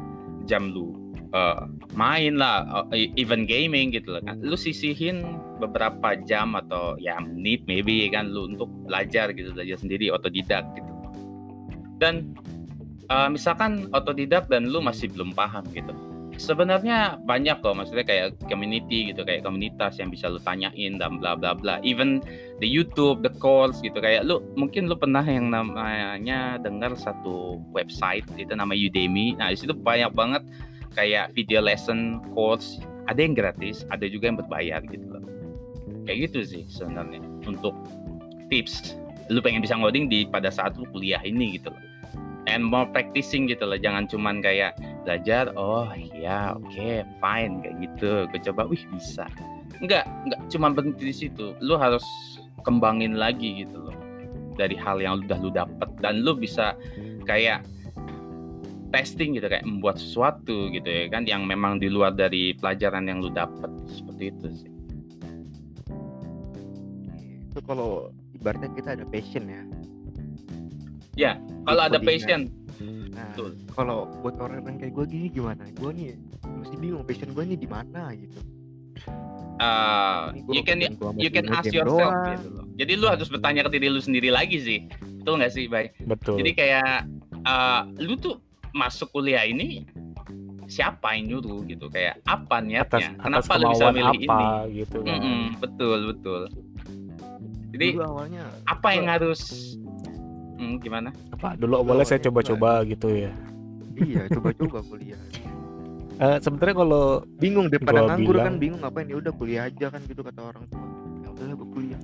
jam 0.51 0.75
lu 0.75 1.14
uh, 1.31 1.70
main 1.94 2.35
lah 2.35 2.66
uh, 2.66 2.87
even 3.14 3.46
gaming 3.46 3.94
gitu 3.94 4.18
loh 4.18 4.22
kan 4.27 4.42
lu 4.42 4.59
sisihin 4.59 5.22
beberapa 5.62 6.18
jam 6.27 6.59
atau 6.59 6.99
ya 6.99 7.16
menit 7.22 7.62
maybe 7.70 8.11
ya 8.11 8.20
kan 8.20 8.35
lu 8.35 8.51
untuk 8.51 8.68
belajar 8.85 9.31
gitu 9.33 9.55
belajar 9.55 9.79
sendiri 9.79 10.11
otodidak 10.11 10.66
gitu. 10.75 10.90
Dan 11.96 12.37
uh, 13.09 13.31
misalkan 13.33 13.88
otodidak 13.96 14.51
dan 14.53 14.68
lu 14.68 14.85
masih 14.85 15.09
belum 15.14 15.33
paham 15.33 15.64
gitu 15.72 15.94
sebenarnya 16.37 17.16
banyak 17.25 17.61
kok 17.61 17.77
maksudnya 17.77 18.05
kayak 18.05 18.37
community 18.49 19.12
gitu 19.12 19.25
kayak 19.25 19.44
komunitas 19.44 19.96
yang 20.01 20.12
bisa 20.12 20.29
lu 20.29 20.40
tanyain 20.40 21.01
dan 21.01 21.18
bla 21.20 21.37
bla 21.37 21.57
bla. 21.57 21.81
Even 21.83 22.20
the 22.61 22.68
YouTube 22.68 23.25
the 23.25 23.33
course 23.40 23.81
gitu 23.81 23.96
kayak 23.99 24.25
lu 24.25 24.40
mungkin 24.55 24.88
lu 24.88 24.96
pernah 24.96 25.25
yang 25.25 25.53
namanya 25.53 26.61
dengar 26.61 26.94
satu 26.96 27.61
website 27.72 28.25
itu 28.37 28.53
nama 28.53 28.72
Udemy. 28.72 29.37
Nah 29.37 29.53
di 29.53 29.59
situ 29.59 29.72
banyak 29.72 30.12
banget 30.12 30.42
kayak 30.94 31.33
video 31.33 31.64
lesson 31.64 32.20
course. 32.37 32.81
Ada 33.07 33.22
yang 33.22 33.35
gratis 33.38 33.87
ada 33.94 34.05
juga 34.11 34.31
yang 34.31 34.38
berbayar 34.38 34.83
gitu 34.87 35.07
loh. 35.07 35.22
Kayak 36.07 36.31
gitu 36.31 36.38
sih 36.42 36.62
sebenarnya 36.70 37.22
untuk 37.46 37.75
tips. 38.51 38.99
Lu 39.27 39.42
pengen 39.42 39.59
bisa 39.59 39.75
ngoding 39.75 40.07
di 40.07 40.22
pada 40.27 40.55
saat 40.55 40.79
lu 40.79 40.87
kuliah 40.94 41.18
ini 41.22 41.59
gitu 41.59 41.70
loh 41.70 41.86
and 42.46 42.62
more 42.62 42.87
practicing 42.90 43.50
gitu 43.50 43.66
loh. 43.66 43.78
Jangan 43.78 44.06
cuman 44.06 44.40
kayak 44.40 44.78
belajar 45.02 45.50
oh 45.59 45.90
ya 46.14 46.54
oke 46.54 46.66
okay, 46.70 47.02
fine 47.18 47.62
kayak 47.62 47.76
gitu. 47.82 48.26
Gue 48.30 48.40
coba 48.50 48.62
wih 48.70 48.82
bisa. 48.94 49.26
Enggak 49.82 50.09
enggak 50.24 50.40
cuma 50.50 50.72
berhenti 50.72 51.04
di 51.11 51.14
situ. 51.14 51.52
Lu 51.61 51.76
harus 51.76 52.06
kembangin 52.62 53.18
lagi 53.18 53.66
gitu 53.66 53.90
loh 53.90 53.96
dari 54.56 54.74
hal 54.78 55.02
yang 55.02 55.22
udah 55.26 55.38
lu 55.42 55.50
dapet. 55.52 55.88
Dan 56.00 56.22
lu 56.22 56.38
bisa 56.38 56.74
kayak 57.26 57.66
testing 58.94 59.37
gitu 59.37 59.50
kayak 59.50 59.66
membuat 59.66 59.98
sesuatu 59.98 60.70
gitu 60.72 60.87
ya 60.87 61.11
kan 61.11 61.26
yang 61.26 61.44
memang 61.44 61.82
di 61.82 61.90
luar 61.90 62.14
dari 62.14 62.54
pelajaran 62.56 63.11
yang 63.11 63.20
lu 63.20 63.28
dapet. 63.28 63.68
Seperti 63.90 64.24
itu 64.32 64.46
sih. 64.54 64.70
Itu 67.52 67.61
kalau 67.66 68.14
ibaratnya 68.37 68.70
kita 68.76 69.00
ada 69.00 69.04
passion 69.09 69.48
ya 69.48 69.64
Ya, 71.16 71.40
kalau 71.64 71.83
ada 71.88 71.98
passion 71.98 72.52
nah 73.16 73.33
Betul. 73.33 73.57
kalau 73.72 74.12
buat 74.20 74.37
orang-orang 74.37 74.76
kayak 74.76 74.92
gue 74.92 75.05
gini 75.09 75.26
gimana 75.33 75.64
gue 75.72 75.88
nih 75.96 76.20
masih 76.61 76.76
bingung 76.76 77.00
passion 77.09 77.33
gue 77.33 77.44
nih 77.48 77.57
di 77.57 77.64
mana 77.64 78.12
gitu 78.12 78.38
uh, 79.57 80.37
you 80.52 80.61
can 80.61 80.85
you 81.16 81.31
can 81.33 81.48
ask 81.48 81.72
yourself 81.72 82.12
doang. 82.12 82.37
gitu 82.37 82.48
loh. 82.52 82.64
Jadi 82.76 82.92
lu 83.00 83.07
harus 83.09 83.29
bertanya 83.33 83.64
ke 83.64 83.70
diri 83.72 83.88
lu 83.88 84.00
sendiri 84.00 84.29
lagi 84.29 84.61
sih. 84.61 84.79
Betul 85.24 85.40
nggak 85.40 85.52
sih, 85.52 85.64
Bay? 85.66 85.96
betul 86.05 86.37
Jadi 86.44 86.50
kayak 86.52 87.09
uh, 87.48 87.88
lu 87.96 88.20
tuh 88.20 88.37
masuk 88.76 89.09
kuliah 89.16 89.48
ini 89.48 89.88
siapa 90.68 91.16
yang 91.16 91.40
nyuruh 91.40 91.64
gitu 91.64 91.88
kayak 91.88 92.20
apa 92.29 92.61
niatnya? 92.61 93.16
atas 93.16 93.48
Kenapa 93.48 93.52
lu 93.57 93.66
bisa 93.72 93.87
milih 93.96 94.18
apa 94.29 94.37
ini? 94.68 94.85
gitu 94.85 94.98
kan 95.00 95.18
Mm-mm, 95.24 95.42
betul 95.62 95.98
betul. 96.12 96.42
Jadi 97.72 97.87
dulu 97.96 98.05
awalnya 98.05 98.44
apa 98.68 98.88
yang 98.92 99.07
harus 99.09 99.40
Hmm, 100.57 100.81
gimana? 100.81 101.12
apa? 101.31 101.53
Dulu 101.55 101.85
boleh 101.85 102.03
saya 102.03 102.16
awalnya 102.16 102.27
coba-coba 102.27 102.71
gitu 102.85 103.09
ya? 103.12 103.33
Iya 103.95 104.23
coba-coba 104.31 104.79
kuliah. 104.85 105.21
Eh, 106.16 106.40
sebenarnya 106.40 106.81
kalau 106.81 107.05
bingung 107.37 107.69
daripada 107.69 108.01
Gua 108.01 108.09
nganggur 108.09 108.35
bilang- 108.40 108.47
kan 108.49 108.55
bingung 108.57 108.81
ngapain 108.81 109.05
ya 109.05 109.16
udah 109.21 109.33
kuliah 109.37 109.62
aja 109.69 109.87
kan 109.92 110.01
gitu 110.01 110.25
kata 110.25 110.40
orang 110.40 110.64
tua. 110.73 110.81
Ya 111.21 111.29
udahlah 111.29 111.55
gue 111.55 111.69
kuliah. 111.69 112.01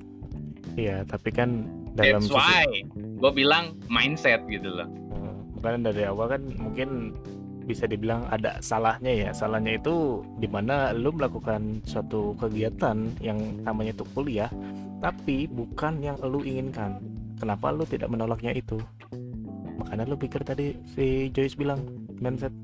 Iya 0.77 0.97
tapi 1.09 1.29
kan 1.33 1.49
dalam 1.97 2.21
That's 2.21 2.29
sisi- 2.29 2.37
why 2.37 2.69
gue 2.93 3.31
bilang 3.33 3.65
mindset 3.89 4.45
gitu 4.45 4.69
loh. 4.69 4.85
Eh, 4.85 5.33
makanya 5.57 5.97
dari 5.97 6.05
awal 6.05 6.29
kan 6.29 6.45
mungkin 6.61 7.17
bisa 7.65 7.89
dibilang 7.89 8.29
ada 8.29 8.61
salahnya 8.61 9.09
ya. 9.09 9.31
Salahnya 9.33 9.81
itu 9.81 10.21
di 10.37 10.45
mana 10.45 10.93
lu 10.93 11.09
melakukan 11.09 11.81
suatu 11.83 12.37
kegiatan 12.37 13.17
yang 13.17 13.41
namanya 13.65 13.97
itu 13.97 14.05
kuliah 14.13 14.53
tapi 15.01 15.49
bukan 15.49 15.99
yang 15.99 16.21
lu 16.21 16.45
inginkan 16.45 17.01
kenapa 17.43 17.75
lu 17.75 17.83
tidak 17.83 18.07
menolaknya 18.07 18.55
itu 18.55 18.79
makanya 19.83 20.07
lu 20.07 20.15
pikir 20.15 20.47
tadi 20.47 20.79
si 20.95 21.27
Joyce 21.35 21.59
bilang 21.59 21.83
mindset 22.23 22.55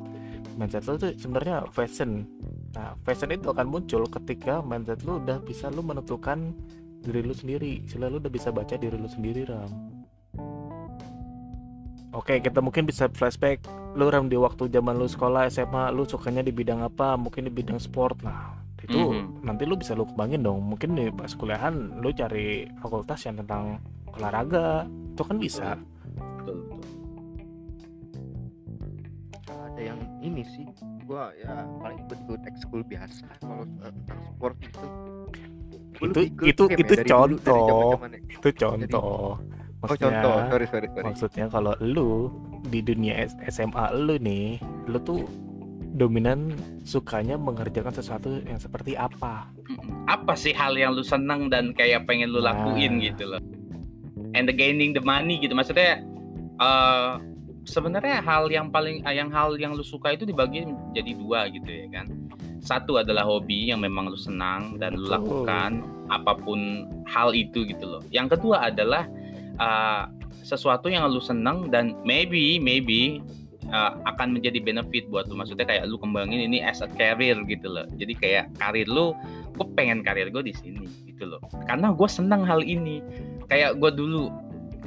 mindset 0.54 0.86
lu 0.86 0.94
tuh 0.94 1.10
sebenarnya 1.18 1.66
fashion 1.74 2.22
nah 2.78 2.94
fashion 3.02 3.34
itu 3.34 3.50
akan 3.50 3.66
muncul 3.66 4.06
ketika 4.06 4.62
mindset 4.62 5.02
lu 5.02 5.18
udah 5.18 5.42
bisa 5.42 5.66
lu 5.74 5.82
menentukan 5.82 6.54
diri 7.02 7.26
lu 7.26 7.34
sendiri 7.34 7.82
sila 7.90 8.06
lu 8.06 8.22
udah 8.22 8.30
bisa 8.30 8.54
baca 8.54 8.78
diri 8.78 8.94
lu 8.94 9.10
sendiri 9.10 9.42
ram 9.50 9.98
Oke, 12.08 12.40
kita 12.40 12.64
mungkin 12.64 12.88
bisa 12.88 13.04
flashback 13.12 13.60
lu 13.92 14.08
Ram 14.08 14.32
di 14.32 14.34
waktu 14.40 14.72
zaman 14.72 14.96
lu 14.96 15.04
sekolah 15.04 15.44
SMA, 15.52 15.92
lu 15.92 16.08
sukanya 16.08 16.40
di 16.40 16.56
bidang 16.56 16.80
apa? 16.80 17.20
Mungkin 17.20 17.46
di 17.46 17.52
bidang 17.52 17.76
sport. 17.76 18.24
Nah, 18.24 18.56
itu 18.80 18.96
Mhm. 18.96 19.44
nanti 19.44 19.68
lu 19.68 19.76
bisa 19.76 19.92
lu 19.92 20.08
kembangin 20.08 20.40
dong. 20.40 20.64
Mungkin 20.72 20.96
di 20.96 21.12
pas 21.12 21.28
kuliahan 21.36 22.00
lu 22.00 22.08
cari 22.16 22.64
fakultas 22.80 23.20
yang 23.28 23.36
tentang 23.44 23.76
olahraga. 24.14 24.86
Itu 25.12 25.22
kan 25.22 25.36
bisa. 25.36 25.68
Betul, 26.38 26.58
betul. 26.64 26.80
ada 29.48 29.80
yang 29.80 29.98
ini 30.20 30.42
sih 30.44 30.64
gua 31.04 31.30
ya 31.34 31.54
paling 31.78 31.98
ikut 32.04 32.40
ekskul 32.44 32.82
biasa 32.82 33.24
kalau 33.38 33.64
uh, 33.80 33.88
tentang 33.88 34.20
sport 34.26 34.56
itu 34.60 34.86
Itu- 35.98 36.24
itu- 36.44 36.66
game 36.68 36.78
ya, 36.78 36.82
itu 36.84 36.92
dari 36.94 37.06
dulu, 37.06 37.36
dari 37.38 37.60
contoh. 37.62 37.90
ya. 37.98 38.18
Itu 38.28 38.48
contoh. 38.54 39.02
oh 39.02 39.34
Maksudnya, 39.78 40.06
contoh 40.20 40.34
sorry 40.48 40.66
sorry 40.66 40.86
sorry 40.88 41.04
maksudnya 41.04 41.44
kalau 41.48 41.72
lu 41.78 42.10
di 42.66 42.80
dunia 42.80 43.14
SMA 43.46 43.84
lu 43.96 44.14
nih, 44.16 44.58
lu 44.86 44.98
tuh 45.00 45.22
dominan 45.92 46.54
sukanya 46.82 47.34
mengerjakan 47.34 47.90
sesuatu 47.90 48.42
yang 48.42 48.58
seperti 48.58 48.94
apa? 48.94 49.50
Apa 50.06 50.34
sih 50.34 50.50
hal 50.50 50.74
yang 50.74 50.92
lu 50.92 51.02
seneng 51.02 51.46
dan 51.46 51.70
kayak 51.72 52.04
pengen 52.04 52.30
lu 52.30 52.38
Nah. 52.38 52.50
lakuin 52.52 52.98
gitu 52.98 53.26
loh 53.26 53.42
and 54.34 54.48
the 54.48 54.54
gaining 54.54 54.92
the 54.92 55.04
money 55.04 55.40
gitu. 55.40 55.54
Maksudnya 55.56 56.02
eh 56.58 57.12
sebenarnya 57.68 58.24
hal 58.24 58.48
yang 58.48 58.72
paling 58.72 59.04
eh, 59.04 59.14
yang 59.14 59.28
hal 59.28 59.54
yang 59.60 59.76
lu 59.76 59.84
suka 59.84 60.16
itu 60.16 60.24
dibagi 60.24 60.64
jadi 60.96 61.12
dua 61.14 61.52
gitu 61.52 61.68
ya 61.68 61.86
kan. 61.92 62.06
Satu 62.64 62.98
adalah 62.98 63.28
hobi 63.28 63.70
yang 63.70 63.84
memang 63.84 64.08
lu 64.10 64.18
senang 64.18 64.80
dan 64.80 64.96
lu 64.96 65.06
lakukan 65.06 65.84
apa 66.08 66.34
pun 66.40 66.88
hal 67.04 67.36
itu 67.36 67.68
gitu 67.68 67.84
loh. 67.84 68.02
Yang 68.08 68.40
kedua 68.40 68.72
adalah 68.72 69.04
eh, 69.60 70.04
sesuatu 70.42 70.88
yang 70.88 71.04
lu 71.12 71.20
senang 71.20 71.68
dan 71.68 71.92
maybe 72.08 72.56
maybe 72.56 73.20
eh, 73.68 73.92
akan 74.08 74.32
menjadi 74.40 74.58
benefit 74.64 75.06
buat 75.12 75.28
lu. 75.28 75.36
Maksudnya 75.36 75.68
kayak 75.68 75.84
lu 75.86 76.00
kembangin 76.00 76.48
ini 76.48 76.64
as 76.64 76.80
a 76.80 76.88
career 76.88 77.36
gitu 77.44 77.68
loh. 77.68 77.84
Jadi 78.00 78.16
kayak 78.16 78.44
karir 78.56 78.88
lu 78.88 79.12
gue 79.58 79.66
pengen 79.74 80.00
karir 80.06 80.32
gue 80.32 80.42
di 80.42 80.54
sini 80.56 80.88
gitu 81.04 81.28
loh. 81.28 81.40
Karena 81.68 81.92
gue 81.92 82.08
senang 82.08 82.48
hal 82.48 82.64
ini 82.64 83.04
kayak 83.48 83.80
gue 83.80 83.90
dulu. 83.92 84.30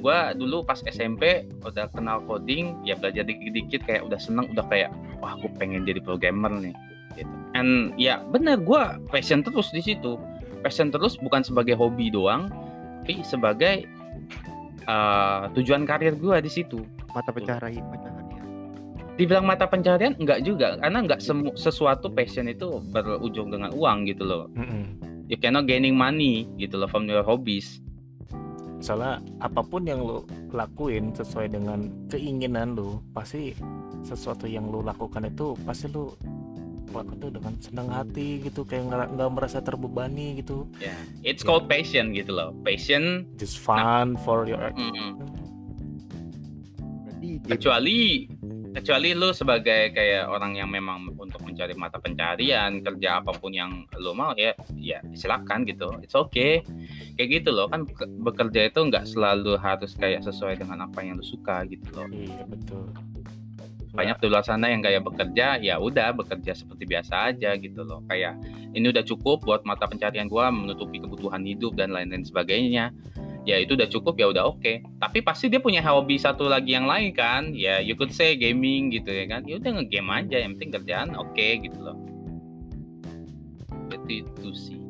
Gue 0.01 0.17
dulu 0.33 0.65
pas 0.65 0.81
SMP 0.81 1.45
udah 1.61 1.85
kenal 1.93 2.25
coding 2.25 2.81
ya 2.81 2.97
belajar 2.97 3.21
dikit-dikit 3.21 3.85
kayak 3.85 4.01
udah 4.09 4.17
seneng 4.17 4.49
udah 4.49 4.65
kayak 4.65 4.89
wah 5.21 5.37
gue 5.37 5.51
pengen 5.61 5.85
jadi 5.85 6.01
programmer 6.01 6.49
nih 6.57 6.73
gitu. 7.17 7.33
And 7.53 7.93
ya 8.01 8.25
bener 8.33 8.57
gue 8.61 8.81
passion 9.13 9.45
terus 9.45 9.69
di 9.69 9.81
situ. 9.83 10.17
Passion 10.65 10.89
terus 10.89 11.17
bukan 11.21 11.45
sebagai 11.45 11.77
hobi 11.77 12.09
doang 12.09 12.49
tapi 13.01 13.25
sebagai 13.25 13.89
uh, 14.85 15.49
tujuan 15.57 15.85
karir 15.85 16.17
gue 16.17 16.37
di 16.41 16.49
situ. 16.49 16.81
Mata 17.13 17.29
pencaharian 17.33 17.85
pencaharian 17.89 18.21
dibilang 19.19 19.45
mata 19.45 19.69
pencaharian 19.69 20.17
enggak 20.17 20.41
juga. 20.41 20.81
Karena 20.81 21.05
enggak 21.05 21.21
semu 21.21 21.53
sesuatu 21.53 22.09
passion 22.09 22.49
itu 22.49 22.81
berujung 22.89 23.53
dengan 23.53 23.69
uang 23.69 24.09
gitu 24.09 24.25
loh. 24.25 24.49
Mm-mm. 24.57 25.11
you 25.31 25.39
cannot 25.39 25.63
gaining 25.63 25.95
money 25.95 26.43
gitu 26.59 26.75
loh 26.75 26.91
from 26.91 27.07
your 27.07 27.23
hobbies 27.23 27.79
Soalnya 28.81 29.13
apa 29.39 29.61
pun 29.61 29.85
yang 29.85 30.01
lu 30.01 30.25
lakuin 30.49 31.13
sesuai 31.13 31.53
dengan 31.53 31.85
keinginan 32.09 32.73
lu, 32.73 32.97
pasti 33.13 33.53
sesuatu 34.01 34.49
yang 34.49 34.65
lu 34.67 34.81
lakukan 34.81 35.23
itu 35.23 35.53
pasti 35.61 35.85
lu 35.87 36.09
apa 36.91 37.07
tuh 37.15 37.31
dengan 37.31 37.55
senang 37.61 37.87
hati 37.87 38.43
gitu 38.43 38.67
kayak 38.67 38.83
nggak 38.83 39.07
nggak 39.15 39.29
merasa 39.31 39.63
terbebani 39.63 40.43
gitu 40.43 40.67
Ya, 40.75 40.91
it's 41.23 41.39
Ya. 41.39 41.47
called 41.47 41.71
passion 41.71 42.11
gitu 42.11 42.35
loh. 42.35 42.51
Passion 42.67 43.31
just 43.39 43.63
fun 43.63 44.19
for 44.19 44.43
your 44.43 44.75
mm, 44.75 45.23
berarti 47.07 47.27
game 47.39 47.47
kecuali 47.47 48.27
kecuali 48.71 49.11
lu 49.11 49.35
sebagai 49.35 49.91
kayak 49.91 50.31
orang 50.31 50.55
yang 50.55 50.71
memang 50.71 51.11
untuk 51.19 51.43
mencari 51.43 51.75
mata 51.75 51.99
pencarian 51.99 52.79
kerja 52.79 53.19
apa 53.19 53.35
pun 53.35 53.51
yang 53.51 53.83
lu 53.99 54.15
mau 54.15 54.31
ya 54.35 54.55
ya 54.79 55.03
silakan 55.11 55.67
gitu. 55.67 55.91
It's 55.99 56.15
okay. 56.15 56.63
Kayak 57.19 57.43
gitu 57.43 57.49
loh 57.51 57.67
kan 57.67 57.83
ke- 57.85 58.07
bekerja 58.07 58.71
itu 58.71 58.79
nggak 58.79 59.05
selalu 59.07 59.59
harus 59.59 59.93
kayak 59.99 60.23
sesuai 60.23 60.59
dengan 60.63 60.87
apa 60.87 61.03
yang 61.03 61.19
lu 61.19 61.25
suka 61.25 61.67
gitu 61.67 61.87
loh. 61.93 62.07
Iya 62.09 62.43
betul. 62.47 62.85
Banyak 63.91 64.23
di 64.23 64.27
luar 64.31 64.47
sana 64.47 64.71
yang 64.71 64.79
kayak 64.79 65.03
bekerja 65.03 65.59
ya 65.59 65.75
udah 65.75 66.15
bekerja 66.15 66.55
seperti 66.55 66.87
biasa 66.87 67.35
aja 67.35 67.51
gitu 67.59 67.83
loh. 67.83 67.99
Kayak 68.07 68.39
ini 68.71 68.87
udah 68.87 69.03
cukup 69.03 69.43
buat 69.43 69.67
mata 69.67 69.83
pencarian 69.83 70.31
gua 70.31 70.47
menutupi 70.47 71.03
kebutuhan 71.03 71.43
hidup 71.43 71.75
dan 71.75 71.91
lain-lain 71.91 72.23
sebagainya 72.23 72.95
ya 73.43 73.57
itu 73.57 73.73
udah 73.73 73.89
cukup 73.89 74.15
ya 74.17 74.27
udah 74.29 74.43
oke. 74.49 74.85
Tapi 75.01 75.19
pasti 75.25 75.49
dia 75.49 75.61
punya 75.61 75.81
hobi 75.81 76.17
satu 76.17 76.45
lagi 76.45 76.77
yang 76.77 76.85
lain 76.85 77.13
kan? 77.13 77.51
Ya 77.53 77.81
you 77.81 77.97
could 77.97 78.13
say 78.13 78.37
gaming 78.37 78.93
gitu 78.93 79.09
ya 79.09 79.25
kan? 79.29 79.45
Ya 79.49 79.57
udah 79.57 79.81
ngegame 79.81 80.11
aja 80.13 80.37
yang 80.41 80.57
penting 80.57 80.71
kerjaan 80.77 81.09
oke 81.17 81.47
gitu 81.61 81.77
loh. 81.81 81.97
Itu 83.89 84.09
itu 84.25 84.49
sih. 84.53 84.81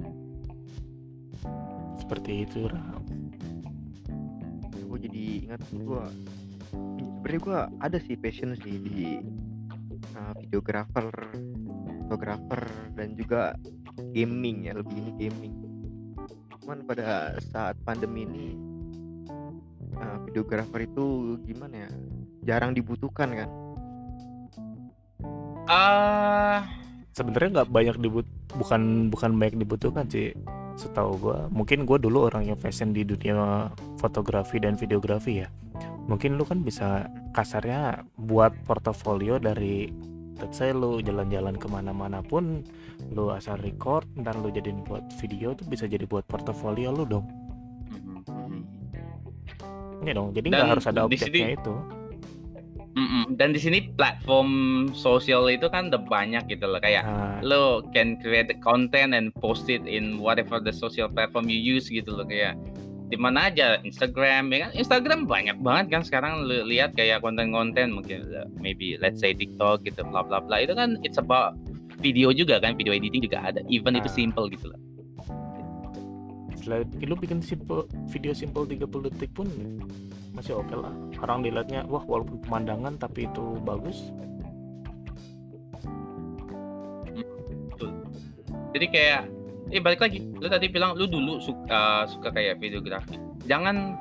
Seperti 1.99 2.43
itu 2.43 2.67
Ram. 2.67 2.99
gue 4.91 5.07
jadi 5.07 5.47
ingat 5.47 5.63
gue 5.71 6.03
sebenarnya 7.23 7.39
gue 7.47 7.59
ada 7.79 7.97
sih 8.03 8.19
passion 8.19 8.51
sih 8.59 8.75
di 8.75 9.23
uh, 10.19 10.35
videographer 10.35 11.07
fotografer 12.03 12.67
dan 12.99 13.15
juga 13.15 13.55
gaming 14.11 14.67
ya 14.67 14.75
lebih 14.75 14.99
ini 14.99 15.11
gaming 15.15 15.53
cuman 16.61 16.85
pada 16.85 17.35
saat 17.41 17.75
pandemi 17.81 18.23
ini 18.23 18.47
uh, 19.97 20.17
videographer 20.25 20.85
itu 20.85 21.37
gimana 21.43 21.89
ya? 21.89 21.91
Jarang 22.45 22.77
dibutuhkan 22.77 23.29
kan? 23.33 23.49
Ah. 25.65 26.65
Sebenarnya 27.11 27.61
nggak 27.61 27.69
banyak 27.69 27.97
dibut 27.99 28.27
bukan 28.55 29.11
bukan 29.11 29.35
banyak 29.35 29.59
dibutuhkan 29.59 30.07
sih 30.07 30.31
setahu 30.79 31.19
gue 31.19 31.39
mungkin 31.51 31.83
gue 31.83 31.99
dulu 31.99 32.31
orang 32.31 32.47
yang 32.47 32.55
fashion 32.55 32.95
di 32.95 33.03
dunia 33.03 33.67
fotografi 33.99 34.57
dan 34.63 34.79
videografi 34.79 35.43
ya. 35.43 35.49
Mungkin 36.07 36.39
lu 36.39 36.47
kan 36.47 36.63
bisa 36.63 37.11
kasarnya 37.35 38.07
buat 38.15 38.55
portofolio 38.63 39.37
dari 39.37 39.91
let's 40.41 40.57
say 40.57 40.73
lu 40.73 40.99
jalan-jalan 40.99 41.53
ke 41.53 41.67
mana-mana 41.69 42.19
pun 42.25 42.65
lu 43.13 43.29
asal 43.29 43.61
record 43.61 44.03
ntar 44.17 44.33
lu 44.41 44.49
jadiin 44.49 44.81
buat 44.83 45.05
video 45.21 45.53
tuh 45.53 45.69
bisa 45.69 45.85
jadi 45.85 46.03
buat 46.09 46.25
portofolio 46.25 46.89
lu 46.91 47.05
dong 47.05 47.25
mhm. 48.25 48.65
Iya 50.01 50.17
dong 50.17 50.33
jadi 50.33 50.49
Dan 50.49 50.57
nggak 50.57 50.69
harus 50.73 50.85
ada 50.89 51.05
objeknya 51.05 51.29
sini- 51.29 51.57
itu 51.61 51.75
Mm-mm. 52.91 53.39
dan 53.39 53.55
di 53.55 53.59
sini 53.61 53.87
platform 53.95 54.51
sosial 54.91 55.47
itu 55.47 55.71
kan 55.71 55.87
udah 55.87 56.03
banyak 56.11 56.43
gitu 56.51 56.67
loh 56.67 56.75
kayak 56.83 57.07
nah, 57.07 57.39
lo 57.39 57.87
can 57.95 58.19
create 58.19 58.51
the 58.51 58.57
content 58.59 59.15
and 59.15 59.31
post 59.39 59.71
it 59.71 59.79
in 59.87 60.19
whatever 60.19 60.59
the 60.59 60.75
social 60.75 61.07
platform 61.07 61.47
you 61.47 61.55
use 61.55 61.87
gitu 61.87 62.11
loh 62.11 62.27
kayak 62.27 62.59
di 63.11 63.17
mana 63.19 63.51
aja? 63.51 63.77
Instagram 63.83 64.47
ya 64.55 64.57
kan? 64.67 64.71
Instagram 64.71 65.19
banyak 65.27 65.59
banget 65.59 65.85
kan 65.91 66.01
sekarang 66.07 66.47
lu 66.47 66.63
lihat 66.63 66.95
kayak 66.95 67.19
konten-konten 67.19 67.91
mungkin 67.91 68.23
maybe 68.63 68.95
let's 69.03 69.19
say 69.19 69.35
TikTok 69.35 69.83
gitu 69.83 70.07
bla 70.07 70.23
bla 70.23 70.39
bla. 70.39 70.63
Itu 70.63 70.73
kan 70.73 70.95
it's 71.03 71.19
about 71.19 71.59
video 71.99 72.31
juga 72.31 72.57
kan 72.63 72.79
video 72.79 72.95
editing 72.95 73.27
juga 73.27 73.43
ada 73.43 73.59
even 73.67 73.99
itu 73.99 74.09
Ah. 74.09 74.15
simple 74.15 74.47
gitu 74.49 74.71
loh 74.71 74.79
setelah 76.61 76.85
lu 77.01 77.17
bikin 77.17 77.41
simple 77.41 77.89
video 78.13 78.37
simple 78.37 78.69
30 78.69 78.85
detik 79.09 79.33
pun 79.33 79.49
masih 80.37 80.61
oke 80.61 80.77
lah. 80.77 80.93
Orang 81.17 81.41
dilihatnya 81.41 81.89
wah 81.89 82.05
walaupun 82.05 82.37
pemandangan 82.45 83.01
tapi 83.01 83.25
itu 83.25 83.57
bagus. 83.65 84.13
Jadi 88.71 88.85
kayak 88.87 89.27
eh 89.71 89.79
balik 89.79 90.03
lagi. 90.03 90.19
Lu 90.19 90.47
tadi 90.51 90.67
bilang 90.67 90.99
lu 90.99 91.07
dulu 91.07 91.39
suka 91.39 92.05
suka 92.05 92.29
kayak 92.29 92.59
videografi. 92.59 93.15
Jangan 93.47 93.95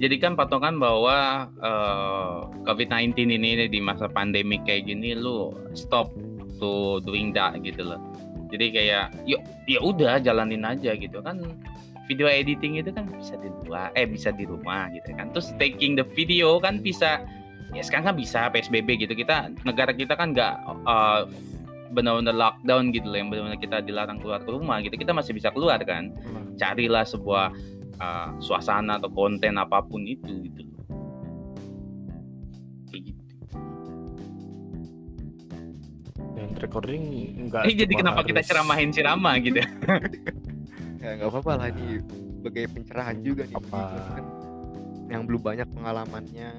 jadikan 0.00 0.32
patokan 0.32 0.80
bahwa 0.80 1.46
eh, 1.60 2.36
COVID-19 2.64 3.28
ini 3.28 3.68
di 3.68 3.80
masa 3.84 4.08
pandemi 4.08 4.56
kayak 4.64 4.88
gini 4.88 5.12
lu 5.12 5.52
stop 5.76 6.10
to 6.56 7.04
doing 7.04 7.36
that 7.36 7.60
gitu 7.60 7.84
loh. 7.84 8.00
Jadi 8.50 8.74
kayak 8.74 9.14
yuk 9.28 9.44
ya 9.68 9.78
udah 9.84 10.18
jalanin 10.18 10.64
aja 10.64 10.96
gitu 10.96 11.20
kan. 11.20 11.44
Video 12.10 12.26
editing 12.26 12.82
itu 12.82 12.90
kan 12.90 13.06
bisa 13.06 13.38
di 13.38 13.46
luar 13.62 13.94
eh 13.94 14.02
bisa 14.08 14.34
di 14.34 14.42
rumah 14.42 14.90
gitu 14.90 15.14
kan. 15.14 15.30
Terus 15.30 15.54
taking 15.60 15.94
the 15.94 16.02
video 16.16 16.58
kan 16.58 16.82
bisa 16.82 17.22
ya 17.70 17.82
sekarang 17.86 18.10
kan 18.10 18.16
bisa 18.18 18.50
PSBB 18.50 19.06
gitu. 19.06 19.14
Kita 19.14 19.52
negara 19.62 19.94
kita 19.94 20.18
kan 20.18 20.34
nggak 20.34 20.54
eh, 20.88 21.22
benar-benar 21.90 22.32
lockdown 22.32 22.94
gitu 22.94 23.06
loh 23.06 23.18
yang 23.18 23.28
benar-benar 23.28 23.58
kita 23.58 23.82
dilarang 23.82 24.18
keluar 24.18 24.38
ke 24.40 24.50
rumah 24.50 24.78
gitu 24.80 24.94
kita 24.94 25.10
masih 25.10 25.34
bisa 25.34 25.50
keluar 25.50 25.78
kan? 25.82 26.14
Carilah 26.54 27.02
sebuah 27.02 27.50
uh, 27.98 28.30
suasana 28.38 28.96
atau 28.96 29.10
konten 29.10 29.58
apa 29.58 29.82
pun 29.82 30.06
itu 30.06 30.30
gitu. 30.46 30.62
Loh 30.64 30.86
Kayak 32.88 33.02
gitu. 33.06 33.22
dan 36.30 36.48
recording 36.56 37.04
enggak 37.36 37.62
Eh, 37.68 37.74
jadi 37.76 37.92
kenapa 37.92 38.20
kita 38.22 38.40
ceramahin 38.40 38.90
ceramah 38.90 39.34
gitu 39.38 39.60
ya? 39.62 39.68
Nggak 41.00 41.28
apa-apa 41.28 41.52
lah 41.56 41.68
ini 41.72 42.00
sebagai 42.40 42.64
pencerahan 42.72 43.16
juga 43.20 43.42
nih 43.44 43.56
Apa? 43.56 43.68
bagi 43.68 44.00
kan. 44.14 44.24
Yang 45.10 45.22
belum 45.26 45.42
banyak 45.42 45.68
pengalamannya. 45.74 46.50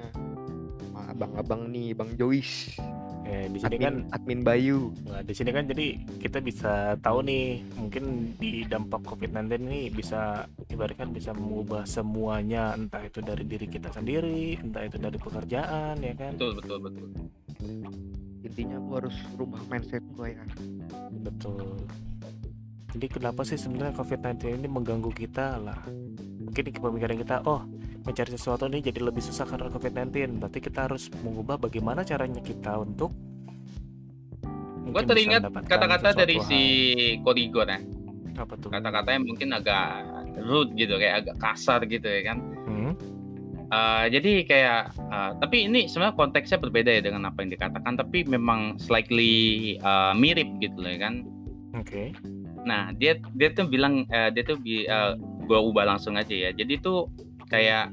Abang-abang 1.12 1.68
nih 1.68 1.92
bang 1.92 2.10
Jois 2.16 2.78
eh, 3.26 3.46
di 3.50 3.58
sini 3.58 3.76
admin, 3.78 3.86
kan 3.86 3.94
admin 4.14 4.40
Bayu. 4.42 4.90
Nah, 5.06 5.22
di 5.22 5.34
sini 5.34 5.50
kan 5.54 5.64
jadi 5.66 5.86
kita 6.18 6.38
bisa 6.42 6.96
tahu 7.00 7.24
nih 7.26 7.62
mungkin 7.78 8.34
di 8.36 8.66
dampak 8.66 9.02
COVID-19 9.06 9.68
ini 9.68 9.80
bisa 9.92 10.46
ibaratkan 10.70 11.14
bisa 11.14 11.30
mengubah 11.34 11.86
semuanya. 11.86 12.74
Entah 12.74 13.02
itu 13.04 13.22
dari 13.22 13.44
diri 13.46 13.66
kita 13.66 13.90
sendiri 13.94 14.58
entah 14.58 14.82
itu 14.86 14.96
dari 14.98 15.18
pekerjaan 15.18 15.98
ya 16.00 16.14
kan? 16.18 16.32
Betul 16.36 16.52
betul 16.58 16.78
betul. 16.82 17.08
Intinya 18.42 18.76
aku 18.82 18.90
harus 18.98 19.16
rubah 19.38 19.62
mindset 19.70 20.02
gue 20.18 20.28
ya. 20.34 20.44
Betul. 21.22 21.78
Jadi 22.92 23.06
kenapa 23.08 23.40
sih 23.46 23.56
sebenarnya 23.56 23.96
COVID-19 23.96 24.60
ini 24.60 24.68
mengganggu 24.68 25.10
kita 25.16 25.56
lah? 25.56 25.80
Mungkin 26.44 26.62
di 26.68 26.72
pemikiran 26.76 27.16
kita 27.16 27.40
oh 27.48 27.64
mencari 28.02 28.30
sesuatu 28.34 28.66
ini 28.66 28.82
jadi 28.82 29.00
lebih 29.02 29.22
susah 29.22 29.46
karena 29.46 29.70
COVID-19 29.70 30.42
berarti 30.42 30.58
kita 30.58 30.90
harus 30.90 31.08
mengubah 31.22 31.56
bagaimana 31.58 32.02
caranya 32.02 32.42
kita 32.42 32.78
untuk 32.82 33.14
gue 34.82 35.02
teringat 35.06 35.46
kata-kata 35.64 36.12
dari 36.12 36.36
hal. 36.36 36.46
si 36.46 36.60
Korigor 37.22 37.70
ya 37.70 37.80
apa 38.36 38.54
tuh 38.58 38.68
kata-kata 38.68 39.08
yang 39.14 39.24
mungkin 39.24 39.54
agak 39.54 40.04
rude 40.42 40.74
gitu 40.74 40.98
kayak 40.98 41.24
agak 41.26 41.36
kasar 41.38 41.80
gitu 41.86 42.06
ya 42.06 42.22
kan 42.32 42.38
Hmm? 42.62 42.96
Uh, 43.72 44.04
jadi 44.08 44.44
kayak 44.44 44.92
uh, 45.12 45.32
tapi 45.40 45.64
ini 45.64 45.88
sebenarnya 45.88 46.16
konteksnya 46.16 46.60
berbeda 46.60 46.92
ya 46.92 47.00
dengan 47.04 47.28
apa 47.28 47.40
yang 47.40 47.52
dikatakan 47.56 47.96
tapi 47.96 48.24
memang 48.28 48.76
slightly 48.76 49.76
uh, 49.80 50.12
mirip 50.12 50.48
gitu 50.60 50.76
loh 50.76 50.92
ya 50.92 51.00
kan 51.08 51.14
oke 51.72 52.12
Nah, 52.62 52.94
dia 52.94 53.18
dia 53.34 53.50
tuh 53.50 53.66
bilang 53.66 54.06
eh, 54.08 54.30
dia 54.30 54.42
tuh 54.46 54.58
bi, 54.58 54.86
eh, 54.86 55.12
gua 55.46 55.58
ubah 55.62 55.84
langsung 55.94 56.14
aja 56.14 56.32
ya. 56.32 56.50
Jadi 56.54 56.78
tuh 56.78 57.10
kayak 57.52 57.92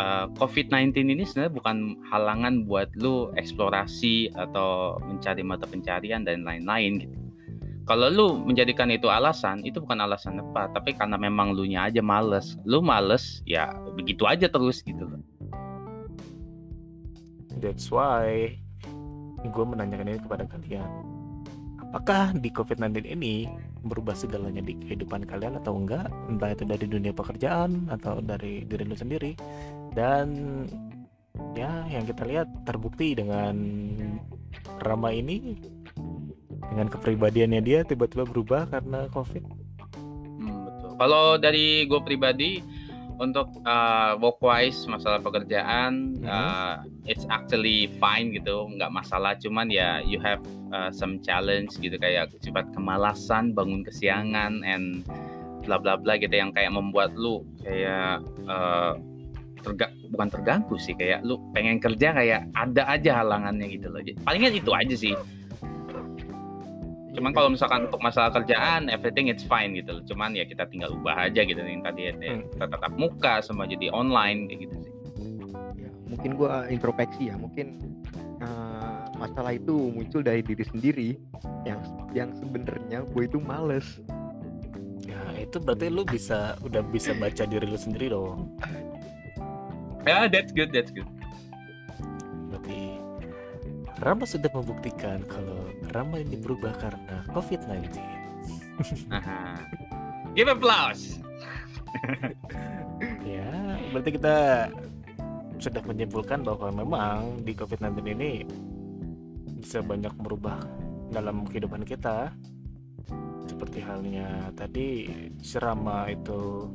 eh, 0.00 0.26
COVID-19 0.40 0.96
ini 1.12 1.22
sebenarnya 1.28 1.52
bukan 1.52 1.76
halangan 2.08 2.64
buat 2.64 2.88
lu 2.96 3.28
eksplorasi 3.36 4.32
atau 4.32 4.96
mencari 5.04 5.44
mata 5.44 5.68
pencarian 5.68 6.24
dan 6.24 6.42
lain-lain 6.42 7.04
gitu. 7.04 7.24
Kalau 7.84 8.08
lu 8.08 8.40
menjadikan 8.40 8.88
itu 8.88 9.12
alasan, 9.12 9.60
itu 9.60 9.76
bukan 9.76 10.00
alasan 10.00 10.40
tepat, 10.40 10.72
tapi 10.72 10.96
karena 10.96 11.20
memang 11.20 11.52
lu 11.52 11.68
nya 11.68 11.92
aja 11.92 12.00
males. 12.00 12.56
Lu 12.64 12.80
males, 12.80 13.44
ya 13.44 13.76
begitu 13.92 14.24
aja 14.24 14.48
terus 14.48 14.80
gitu 14.80 15.04
loh. 15.04 15.20
That's 17.60 17.92
why 17.92 18.56
gue 19.44 19.64
menanyakan 19.68 20.16
ini 20.16 20.20
kepada 20.24 20.48
kalian. 20.48 20.88
Apakah 21.84 22.32
di 22.40 22.48
COVID-19 22.48 23.04
ini 23.04 23.52
berubah 23.84 24.16
segalanya 24.16 24.64
di 24.64 24.74
kehidupan 24.80 25.28
kalian 25.28 25.60
atau 25.60 25.76
enggak? 25.76 26.08
Entah 26.26 26.56
itu 26.56 26.64
dari 26.64 26.86
dunia 26.88 27.12
pekerjaan 27.12 27.86
atau 27.92 28.18
dari 28.24 28.64
diri 28.64 28.84
lu 28.88 28.96
sendiri. 28.96 29.36
Dan 29.92 30.26
ya 31.54 31.86
yang 31.92 32.08
kita 32.08 32.24
lihat 32.24 32.48
terbukti 32.66 33.14
dengan 33.14 33.54
Rama 34.82 35.14
ini 35.14 35.60
dengan 36.74 36.88
kepribadiannya 36.90 37.60
dia 37.62 37.80
tiba-tiba 37.86 38.26
berubah 38.26 38.66
karena 38.66 39.06
COVID. 39.12 39.44
Hmm, 40.40 40.66
betul. 40.66 40.90
Kalau 40.98 41.38
dari 41.38 41.86
gue 41.86 42.00
pribadi, 42.02 42.64
untuk 43.20 43.46
uh, 43.62 44.18
work 44.18 44.42
wise 44.42 44.86
masalah 44.90 45.22
pekerjaan 45.22 46.18
Mhm. 46.18 46.26
uh, 46.26 46.82
it's 47.06 47.22
actually 47.30 47.90
fine 48.02 48.34
gitu 48.34 48.66
nggak 48.74 48.90
masalah. 48.90 49.38
Cuman 49.38 49.70
ya 49.70 50.02
you 50.02 50.18
have 50.18 50.42
uh, 50.74 50.90
some 50.90 51.22
challenge 51.22 51.74
gitu 51.78 51.94
kayak 51.96 52.34
sifat 52.42 52.66
kemalasan 52.74 53.54
bangun 53.54 53.86
kesiangan 53.86 54.66
and 54.66 55.06
bla 55.64 55.78
bla 55.80 55.96
bla 55.96 56.18
gitu 56.18 56.34
yang 56.34 56.52
kayak 56.52 56.74
membuat 56.74 57.14
lu 57.16 57.46
kayak 57.64 58.20
uh, 58.50 58.98
terga 59.64 59.88
bukan 60.12 60.28
terganggu 60.28 60.76
sih 60.76 60.92
kayak 60.92 61.24
lu 61.24 61.40
pengen 61.56 61.80
kerja 61.80 62.12
kayak 62.12 62.52
ada 62.52 62.84
aja 62.84 63.24
halangannya 63.24 63.72
gitu 63.72 63.88
loh. 63.88 64.04
Palingan 64.28 64.52
itu 64.52 64.70
aja 64.76 64.92
sih 64.92 65.16
cuman 67.14 67.30
kalau 67.30 67.48
misalkan 67.48 67.86
untuk 67.86 68.02
masalah 68.02 68.34
kerjaan 68.34 68.90
everything 68.90 69.30
it's 69.30 69.46
fine 69.46 69.72
gitu 69.72 69.98
loh. 69.98 70.02
Cuman 70.04 70.34
ya 70.34 70.42
kita 70.44 70.66
tinggal 70.68 70.90
ubah 70.98 71.30
aja 71.30 71.46
gitu 71.46 71.58
yang 71.62 71.80
tadi 71.86 72.10
ya 72.10 72.12
Hmm. 72.14 72.42
kita 72.50 72.64
tatap 72.74 72.92
muka 72.98 73.38
semua 73.40 73.64
jadi 73.70 73.88
online 73.94 74.50
kayak 74.50 74.60
gitu 74.66 74.74
sih. 74.82 74.92
Ya, 75.78 75.90
mungkin 76.10 76.30
gua 76.34 76.66
introspeksi 76.66 77.30
ya. 77.30 77.38
Mungkin 77.38 77.66
eh, 78.42 79.02
masalah 79.14 79.54
itu 79.54 79.94
muncul 79.94 80.20
dari 80.26 80.42
diri 80.42 80.64
sendiri. 80.66 81.08
Yang 81.64 81.80
yang 82.12 82.30
sebenarnya 82.36 83.06
gue 83.08 83.22
itu 83.24 83.38
males. 83.40 84.02
Ya 85.06 85.20
itu 85.38 85.56
berarti 85.62 85.88
lu 85.88 86.02
bisa 86.04 86.58
udah 86.60 86.82
bisa 86.90 87.14
baca 87.16 87.46
diri 87.46 87.64
lu 87.64 87.78
sendiri 87.78 88.10
dong. 88.12 88.50
ya 90.04 90.28
that's 90.28 90.52
good 90.52 90.68
that's 90.68 90.92
good 90.92 91.08
Rama 94.02 94.26
sudah 94.26 94.50
membuktikan 94.50 95.22
kalau 95.30 95.70
Rama 95.94 96.18
ini 96.18 96.34
berubah 96.34 96.74
karena 96.82 97.22
COVID-19. 97.30 97.94
Aha. 99.14 99.56
give 100.36 100.50
applause 100.50 101.22
Ya, 103.24 103.78
berarti 103.94 104.20
kita 104.20 104.68
sudah 105.62 105.82
menyimpulkan 105.86 106.42
bahwa 106.44 106.68
memang 106.74 107.40
di 107.46 107.54
COVID-19 107.56 107.96
ini 108.12 108.32
bisa 109.62 109.80
banyak 109.80 110.12
merubah 110.20 110.60
dalam 111.14 111.46
kehidupan 111.48 111.86
kita. 111.86 112.34
Seperti 113.48 113.78
halnya 113.80 114.50
tadi 114.58 115.08
si 115.40 115.56
Rama 115.56 116.10
itu 116.10 116.68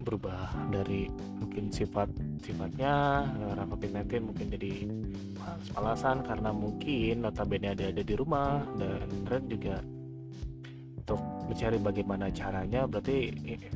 berubah 0.00 0.48
dari 0.72 1.06
mungkin 1.38 1.68
sifat 1.68 2.08
sifatnya 2.40 3.24
karena 3.28 3.64
COVID-19 3.68 4.32
mungkin 4.32 4.46
jadi 4.48 4.72
malas-malasan 5.36 6.16
karena 6.24 6.50
mungkin 6.50 7.14
notabene 7.20 7.76
ada 7.76 7.84
ada 7.92 8.02
di 8.02 8.14
rumah 8.16 8.64
dan 8.80 9.04
Ren 9.28 9.44
juga 9.44 9.76
untuk 10.96 11.20
mencari 11.46 11.78
bagaimana 11.78 12.32
caranya 12.32 12.88
berarti 12.88 13.18
eh, 13.36 13.68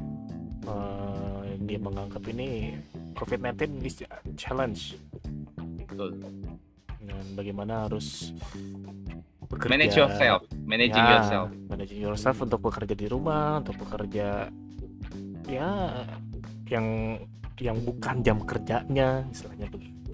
dia 1.60 1.78
menganggap 1.78 2.24
ini 2.28 2.72
COVID-19 3.14 3.84
is 3.84 4.00
a 4.02 4.18
challenge. 4.34 4.96
Betul. 5.84 6.18
dan 7.04 7.20
bagaimana 7.36 7.84
harus 7.84 8.32
bekerja. 9.46 9.70
Manage 9.76 9.94
yourself 9.94 10.40
managing 10.56 11.04
Ya, 11.04 11.20
yourself. 11.20 11.48
managing 11.68 12.00
yourself 12.00 12.36
untuk 12.40 12.60
bekerja 12.64 12.96
di 12.96 13.06
rumah 13.06 13.60
untuk 13.60 13.76
bekerja 13.76 14.48
ya 15.54 15.70
yang 16.66 17.18
yang 17.62 17.78
bukan 17.86 18.18
jam 18.26 18.42
kerjanya 18.42 19.22
istilahnya 19.30 19.70
begitu. 19.70 20.10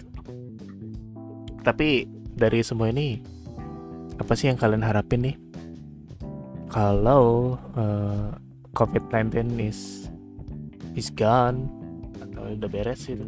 Tapi 1.65 2.05
dari 2.37 2.61
semua 2.61 2.93
ini 2.93 3.17
apa 4.21 4.37
sih 4.37 4.53
yang 4.53 4.57
kalian 4.61 4.85
harapin 4.85 5.25
nih? 5.25 5.35
Kalau 6.69 7.57
eh, 7.73 8.29
COVID-19 8.77 9.57
is 9.57 10.07
is 10.93 11.09
gone 11.09 11.65
atau 12.21 12.53
udah 12.53 12.69
beres 12.69 13.09
itu 13.09 13.25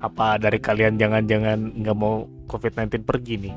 apa 0.00 0.40
dari 0.40 0.56
kalian 0.56 0.96
jangan-jangan 0.96 1.76
nggak 1.76 1.96
mau 1.98 2.24
COVID-19 2.48 3.04
pergi 3.04 3.34
nih? 3.36 3.54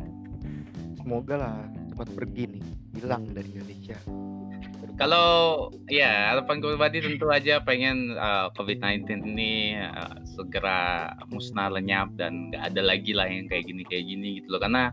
Semoga 0.98 1.34
lah 1.38 1.56
cepat 1.92 2.08
pergi 2.16 2.42
nih 2.56 2.64
hilang 2.98 3.24
dari 3.30 3.48
Indonesia 3.54 3.98
Kalau 5.00 5.28
ya 5.88 6.36
harapan 6.36 6.60
gue 6.60 6.76
pribadi 6.76 7.00
tentu 7.00 7.32
aja 7.32 7.56
pengen 7.64 8.20
uh, 8.20 8.52
COVID-19 8.52 9.32
ini 9.32 9.72
uh, 9.80 10.20
segera 10.28 11.08
musnah 11.32 11.72
lenyap 11.72 12.12
dan 12.20 12.52
nggak 12.52 12.68
ada 12.68 12.82
lagi 12.84 13.16
lah 13.16 13.24
yang 13.24 13.48
kayak 13.48 13.64
gini 13.64 13.80
kayak 13.88 14.04
gini 14.04 14.44
gitu 14.44 14.52
loh. 14.52 14.60
Karena 14.60 14.92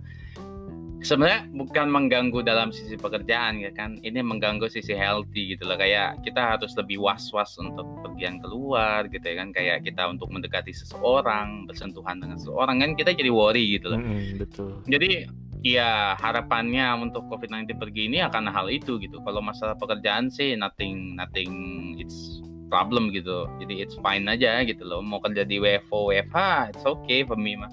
sebenarnya 1.03 1.51
bukan 1.51 1.91
mengganggu 1.91 2.39
dalam 2.39 2.71
sisi 2.71 2.95
pekerjaan 2.95 3.59
ya 3.59 3.75
kan? 3.75 3.99
Ini 3.99 4.23
mengganggu 4.23 4.71
sisi 4.71 4.95
healthy 4.95 5.59
gitu 5.59 5.67
loh. 5.67 5.75
Kayak 5.75 6.23
kita 6.23 6.55
harus 6.55 6.71
lebih 6.79 7.03
was-was 7.03 7.59
untuk 7.59 7.83
pergian 7.99 8.39
keluar 8.39 9.11
gitu 9.11 9.27
ya 9.27 9.43
kan? 9.43 9.51
Kayak 9.51 9.83
kita 9.83 10.07
untuk 10.07 10.31
mendekati 10.31 10.71
seseorang 10.71 11.67
bersentuhan 11.67 12.23
dengan 12.23 12.39
seseorang 12.39 12.79
kan 12.79 12.95
kita 12.95 13.11
jadi 13.11 13.27
worry 13.27 13.75
gitu 13.75 13.91
loh. 13.91 13.99
Mm-mm, 13.99 14.39
betul. 14.39 14.71
Jadi 14.87 15.27
ya 15.65 16.13
harapannya 16.17 16.93
untuk 17.01 17.25
COVID-19 17.29 17.77
pergi 17.77 18.01
ini 18.09 18.21
akan 18.21 18.49
hal 18.49 18.69
itu 18.69 19.01
gitu. 19.01 19.17
Kalau 19.21 19.41
masalah 19.41 19.73
pekerjaan 19.77 20.29
sih 20.29 20.53
nothing 20.53 21.17
nothing 21.17 21.51
it's 21.97 22.41
problem 22.67 23.09
gitu. 23.15 23.47
Jadi 23.63 23.81
it's 23.81 23.95
fine 24.03 24.27
aja 24.27 24.61
gitu 24.67 24.83
loh. 24.83 24.99
Mau 24.99 25.23
kerja 25.23 25.47
di 25.47 25.57
WFO, 25.57 26.11
WFH, 26.11 26.37
it's 26.75 26.85
okay 26.85 27.23
for 27.23 27.39
me 27.39 27.55
mah. 27.55 27.71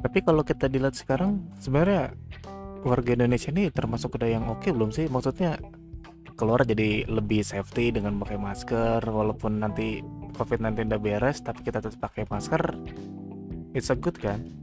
Tapi 0.00 0.18
kalau 0.24 0.40
kita 0.40 0.70
dilihat 0.70 0.96
sekarang 0.96 1.44
sebenarnya 1.60 2.16
warga 2.80 3.12
Indonesia 3.12 3.52
ini 3.52 3.68
termasuk 3.68 4.16
udah 4.16 4.30
yang 4.30 4.48
oke 4.48 4.64
belum 4.72 4.88
sih? 4.88 5.12
Maksudnya 5.12 5.60
keluar 6.40 6.64
jadi 6.64 7.04
lebih 7.04 7.44
safety 7.44 7.92
dengan 7.92 8.16
pakai 8.16 8.40
masker 8.40 9.04
walaupun 9.04 9.60
nanti 9.60 10.00
COVID-19 10.40 10.88
udah 10.88 11.00
beres 11.02 11.44
tapi 11.44 11.60
kita 11.60 11.84
tetap 11.84 12.00
pakai 12.00 12.24
masker. 12.32 12.80
It's 13.76 13.92
a 13.92 13.96
good 13.98 14.16
kan? 14.16 14.59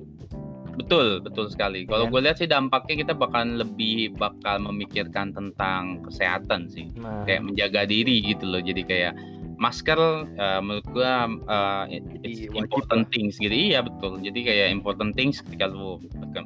Betul, 0.78 1.20
betul 1.26 1.50
sekali. 1.50 1.90
Kalau 1.90 2.06
Iya. 2.06 2.12
gue 2.14 2.22
lihat 2.22 2.38
sih 2.38 2.50
dampaknya 2.50 2.96
kita 3.02 3.14
bakal 3.18 3.50
lebih 3.50 4.14
bakal 4.14 4.62
memikirkan 4.62 5.34
tentang 5.34 6.06
kesehatan 6.06 6.70
sih. 6.70 6.94
Nah, 6.96 7.26
Kayak 7.26 7.50
menjaga 7.50 7.82
diri 7.90 8.22
gitu 8.22 8.46
loh. 8.46 8.62
Jadi 8.62 8.86
kayak 8.86 9.18
masker 9.58 9.98
eh, 10.38 10.60
menurut 10.62 10.86
gue 10.94 11.12
eh, 11.50 11.84
it's 12.22 12.46
important 12.54 13.10
things 13.10 13.42
gitu. 13.42 13.50
Iya 13.50 13.82
betul. 13.82 14.22
Jadi 14.22 14.40
kayak 14.46 14.68
important 14.70 15.18
things 15.18 15.42
ketika 15.42 15.66
lu 15.66 15.98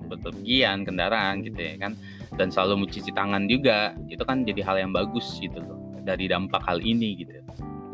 berpergian 0.08 0.88
kendaraan 0.88 1.44
gitu 1.44 1.60
ya 1.60 1.76
kan. 1.76 2.00
Dan 2.40 2.48
selalu 2.48 2.88
mencuci 2.88 3.12
tangan 3.12 3.52
juga. 3.52 3.92
Itu 4.08 4.24
kan 4.24 4.48
jadi 4.48 4.64
hal 4.64 4.80
yang 4.80 4.92
bagus 4.96 5.28
gitu 5.44 5.60
loh 5.60 5.76
dari 6.02 6.32
dampak 6.32 6.64
hal 6.64 6.80
ini 6.80 7.20
gitu. 7.20 7.36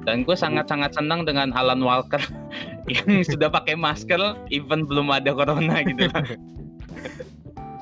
Dan 0.07 0.23
gue 0.23 0.33
sangat-sangat 0.33 0.95
senang 0.95 1.27
dengan 1.27 1.51
Alan 1.51 1.83
Walker 1.83 2.23
yang 2.87 3.19
sudah 3.21 3.51
pakai 3.51 3.75
masker 3.75 4.17
even 4.47 4.87
belum 4.87 5.11
ada 5.11 5.35
corona 5.35 5.83
gitu 5.83 6.07
loh. 6.07 6.23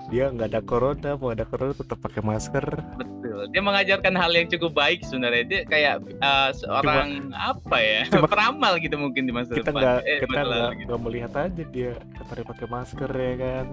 dia 0.06 0.30
nggak 0.30 0.50
ada 0.50 0.62
corona, 0.62 1.14
mau 1.14 1.30
ada 1.30 1.46
corona 1.46 1.74
tetap 1.74 1.98
pakai 1.98 2.22
masker. 2.22 2.66
Betul. 2.98 3.50
Dia 3.50 3.62
mengajarkan 3.62 4.14
hal 4.14 4.32
yang 4.32 4.48
cukup 4.48 4.74
baik 4.74 5.02
sebenarnya. 5.02 5.44
Dia 5.44 5.62
kayak 5.66 5.96
eh, 6.02 6.50
seorang 6.56 7.30
apa 7.32 7.78
ya? 7.78 8.02
cuma- 8.10 8.26
peramal 8.26 8.74
gitu 8.78 8.98
mungkin 8.98 9.26
di 9.26 9.34
masa 9.34 9.54
Kita 9.54 9.70
depan. 9.70 9.82
nggak 9.82 10.00
Eh, 10.02 10.20
kita 10.26 10.40
nggak 10.42 10.70
gitu. 10.82 10.94
melihat 10.98 11.32
aja 11.36 11.64
dia 11.68 11.92
katanya 12.16 12.46
pakai 12.48 12.68
masker 12.68 13.12
ya 13.12 13.34
kan. 13.38 13.66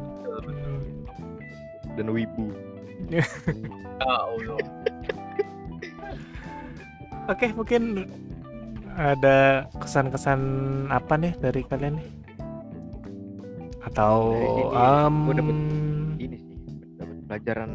dan 1.93 2.09
wibu 2.09 2.49
Ya 3.09 3.25
Allah. 4.01 4.57
Oke, 7.29 7.53
mungkin 7.53 8.09
ada 8.97 9.67
kesan-kesan 9.81 10.41
apa 10.93 11.15
nih 11.17 11.33
dari 11.41 11.61
kalian 11.67 11.97
nih? 11.99 12.09
Atau 13.83 14.37
em, 14.73 15.15
gua 15.27 15.35
dapet 15.37 15.59
ini 16.23 16.37
sih 16.39 16.57
dapat 16.97 17.17
pelajaran 17.27 17.71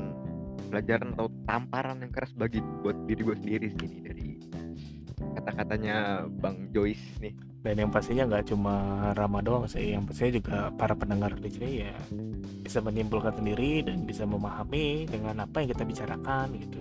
pelajaran 0.67 1.07
atau 1.15 1.27
tamparan 1.47 1.97
yang 2.03 2.11
keras 2.11 2.31
bagi 2.35 2.59
buat 2.83 2.95
diri 3.07 3.21
gue 3.23 3.35
sendiri 3.39 3.67
sih 3.71 3.87
ini 3.87 3.99
dari 4.03 4.27
kata-katanya 5.37 6.27
Bang 6.27 6.69
Joyce 6.75 7.23
nih 7.23 7.33
dan 7.67 7.75
yang 7.83 7.91
pastinya 7.91 8.23
nggak 8.29 8.53
cuma 8.53 8.75
Rama 9.17 9.43
doang 9.43 9.67
sih, 9.67 9.91
yang 9.91 10.07
pastinya 10.07 10.39
juga 10.39 10.57
para 10.79 10.95
pendengar 10.95 11.35
di 11.35 11.51
sini 11.51 11.71
ya 11.83 11.95
bisa 12.63 12.79
menyimpulkan 12.79 13.35
sendiri 13.35 13.83
dan 13.83 14.07
bisa 14.07 14.23
memahami 14.23 15.03
dengan 15.09 15.43
apa 15.43 15.59
yang 15.59 15.75
kita 15.75 15.83
bicarakan 15.83 16.47
gitu. 16.55 16.79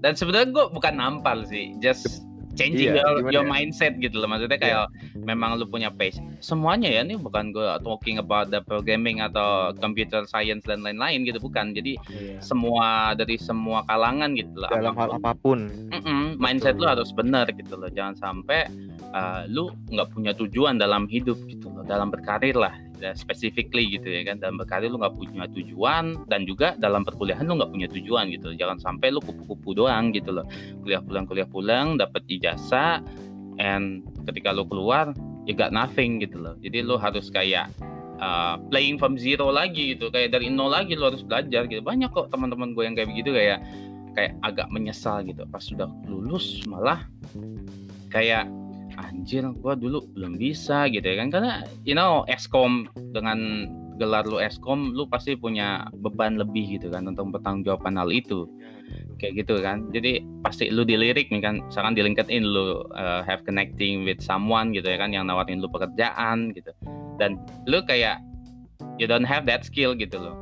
Dan 0.00 0.12
sebenarnya 0.16 0.56
gue 0.56 0.64
bukan 0.72 0.94
nampal 0.96 1.44
sih, 1.44 1.76
just 1.84 2.24
changing 2.56 2.90
Iya, 2.90 3.04
your, 3.04 3.30
your 3.30 3.44
ya? 3.44 3.48
mindset 3.48 3.94
gitu 3.96 4.16
loh. 4.16 4.26
Maksudnya 4.26 4.56
kayak 4.56 4.88
memang 5.16 5.54
lu 5.54 5.64
punya 5.64 5.88
pace. 5.88 6.16
Semuanya 6.40 6.88
ya 6.88 7.00
ini 7.00 7.14
bukan 7.14 7.52
gue 7.52 7.64
talking 7.80 8.16
about 8.16 8.48
the 8.48 8.58
programming 8.60 9.20
atau 9.20 9.70
computer 9.76 10.24
science 10.24 10.64
dan 10.64 10.80
lain-lain 10.80 11.22
gitu 11.22 11.38
bukan. 11.38 11.70
Jadi 11.70 12.00
Iya. 12.08 12.40
semua 12.40 12.86
dari 13.12 13.36
semua 13.36 13.84
kalangan 13.84 14.32
gitu 14.32 14.56
loh. 14.56 14.68
dalam 14.68 14.94
hal 14.94 15.10
apa 15.14 15.32
pun 15.34 15.68
Mm-mm, 15.88 16.36
mindset 16.36 16.74
lu 16.74 16.82
Betul. 16.82 16.92
harus 16.92 17.10
benar 17.10 17.46
gitu 17.48 17.74
loh 17.74 17.88
jangan 17.88 18.14
sampai 18.14 18.64
uh, 19.10 19.44
lu 19.46 19.68
nggak 19.88 20.08
punya 20.10 20.32
tujuan 20.32 20.76
dalam 20.76 21.04
hidup 21.06 21.36
gitu 21.44 21.68
loh 21.68 21.82
dalam 21.82 22.08
berkarir 22.08 22.54
lah 22.54 22.72
ya, 23.00 23.12
specifically 23.14 23.88
gitu 23.92 24.08
ya 24.08 24.22
kan. 24.26 24.40
Dalam 24.40 24.56
berkarir 24.60 24.92
lu 24.92 24.98
nggak 25.00 25.14
punya 25.16 25.46
tujuan 25.52 26.26
dan 26.28 26.44
juga 26.44 26.74
dalam 26.76 27.02
perkuliahan 27.04 27.46
lu 27.46 27.60
nggak 27.60 27.72
punya 27.72 27.88
tujuan 27.90 28.32
gitu. 28.32 28.52
Jangan 28.56 28.78
sampai 28.80 29.12
lu 29.12 29.20
kupu-kupu 29.22 29.76
doang 29.76 30.12
gitu 30.12 30.32
loh. 30.32 30.46
Kuliah 30.84 31.02
pulang 31.02 31.24
kuliah 31.24 31.48
pulang 31.48 31.96
dapat 32.00 32.22
ijazah 32.28 33.00
and 33.60 34.04
ketika 34.28 34.52
lu 34.52 34.68
keluar 34.68 35.12
you 35.46 35.54
got 35.54 35.70
nothing 35.70 36.18
gitu 36.18 36.36
loh. 36.40 36.54
Jadi 36.60 36.82
lu 36.82 36.98
harus 36.98 37.30
kayak 37.30 37.70
uh, 38.18 38.58
playing 38.68 38.98
from 38.98 39.16
zero 39.16 39.48
lagi 39.48 39.96
gitu. 39.96 40.10
Kayak 40.10 40.36
dari 40.36 40.50
nol 40.50 40.72
lagi 40.74 40.98
lu 40.98 41.08
harus 41.08 41.22
belajar 41.22 41.64
gitu. 41.70 41.80
Banyak 41.80 42.10
kok 42.12 42.28
teman-teman 42.34 42.74
gue 42.74 42.84
yang 42.84 42.94
kayak 42.98 43.08
begitu 43.08 43.30
kayak 43.32 43.62
kayak 44.16 44.32
agak 44.42 44.68
menyesal 44.72 45.22
gitu. 45.22 45.46
Pas 45.48 45.62
sudah 45.62 45.88
lulus 46.08 46.64
malah 46.66 47.06
kayak 48.10 48.48
anjir 48.96 49.44
gua 49.60 49.76
dulu 49.76 50.04
belum 50.16 50.36
bisa 50.40 50.88
gitu 50.90 51.04
ya 51.04 51.16
kan. 51.20 51.28
Karena 51.32 51.52
you 51.86 51.96
know 51.96 52.24
eskom 52.28 52.88
dengan 53.12 53.70
gelar 53.96 54.28
lu 54.28 54.36
eskom 54.36 54.92
lu 54.92 55.08
pasti 55.08 55.32
punya 55.36 55.88
beban 56.04 56.36
lebih 56.36 56.76
gitu 56.76 56.92
kan 56.92 57.08
untuk 57.08 57.32
pertanggungjawaban 57.32 57.96
hal 57.96 58.10
itu. 58.12 58.44
Kayak 59.16 59.46
gitu 59.46 59.54
kan. 59.64 59.88
Jadi 59.92 60.20
pasti 60.44 60.68
lu 60.68 60.84
dilirik 60.84 61.32
nih 61.32 61.40
kan. 61.40 61.64
Misalkan 61.64 61.96
di 61.96 62.04
LinkedIn 62.04 62.44
lu 62.44 62.84
uh, 62.92 63.24
have 63.24 63.40
connecting 63.48 64.04
with 64.04 64.20
someone 64.20 64.76
gitu 64.76 64.86
ya 64.86 65.00
kan 65.00 65.12
yang 65.12 65.28
nawarin 65.28 65.60
lu 65.60 65.68
pekerjaan 65.72 66.52
gitu. 66.52 66.72
Dan 67.16 67.40
lu 67.64 67.80
kayak 67.84 68.20
you 69.00 69.08
don't 69.08 69.24
have 69.24 69.48
that 69.48 69.64
skill 69.64 69.96
gitu 69.96 70.20
loh. 70.20 70.36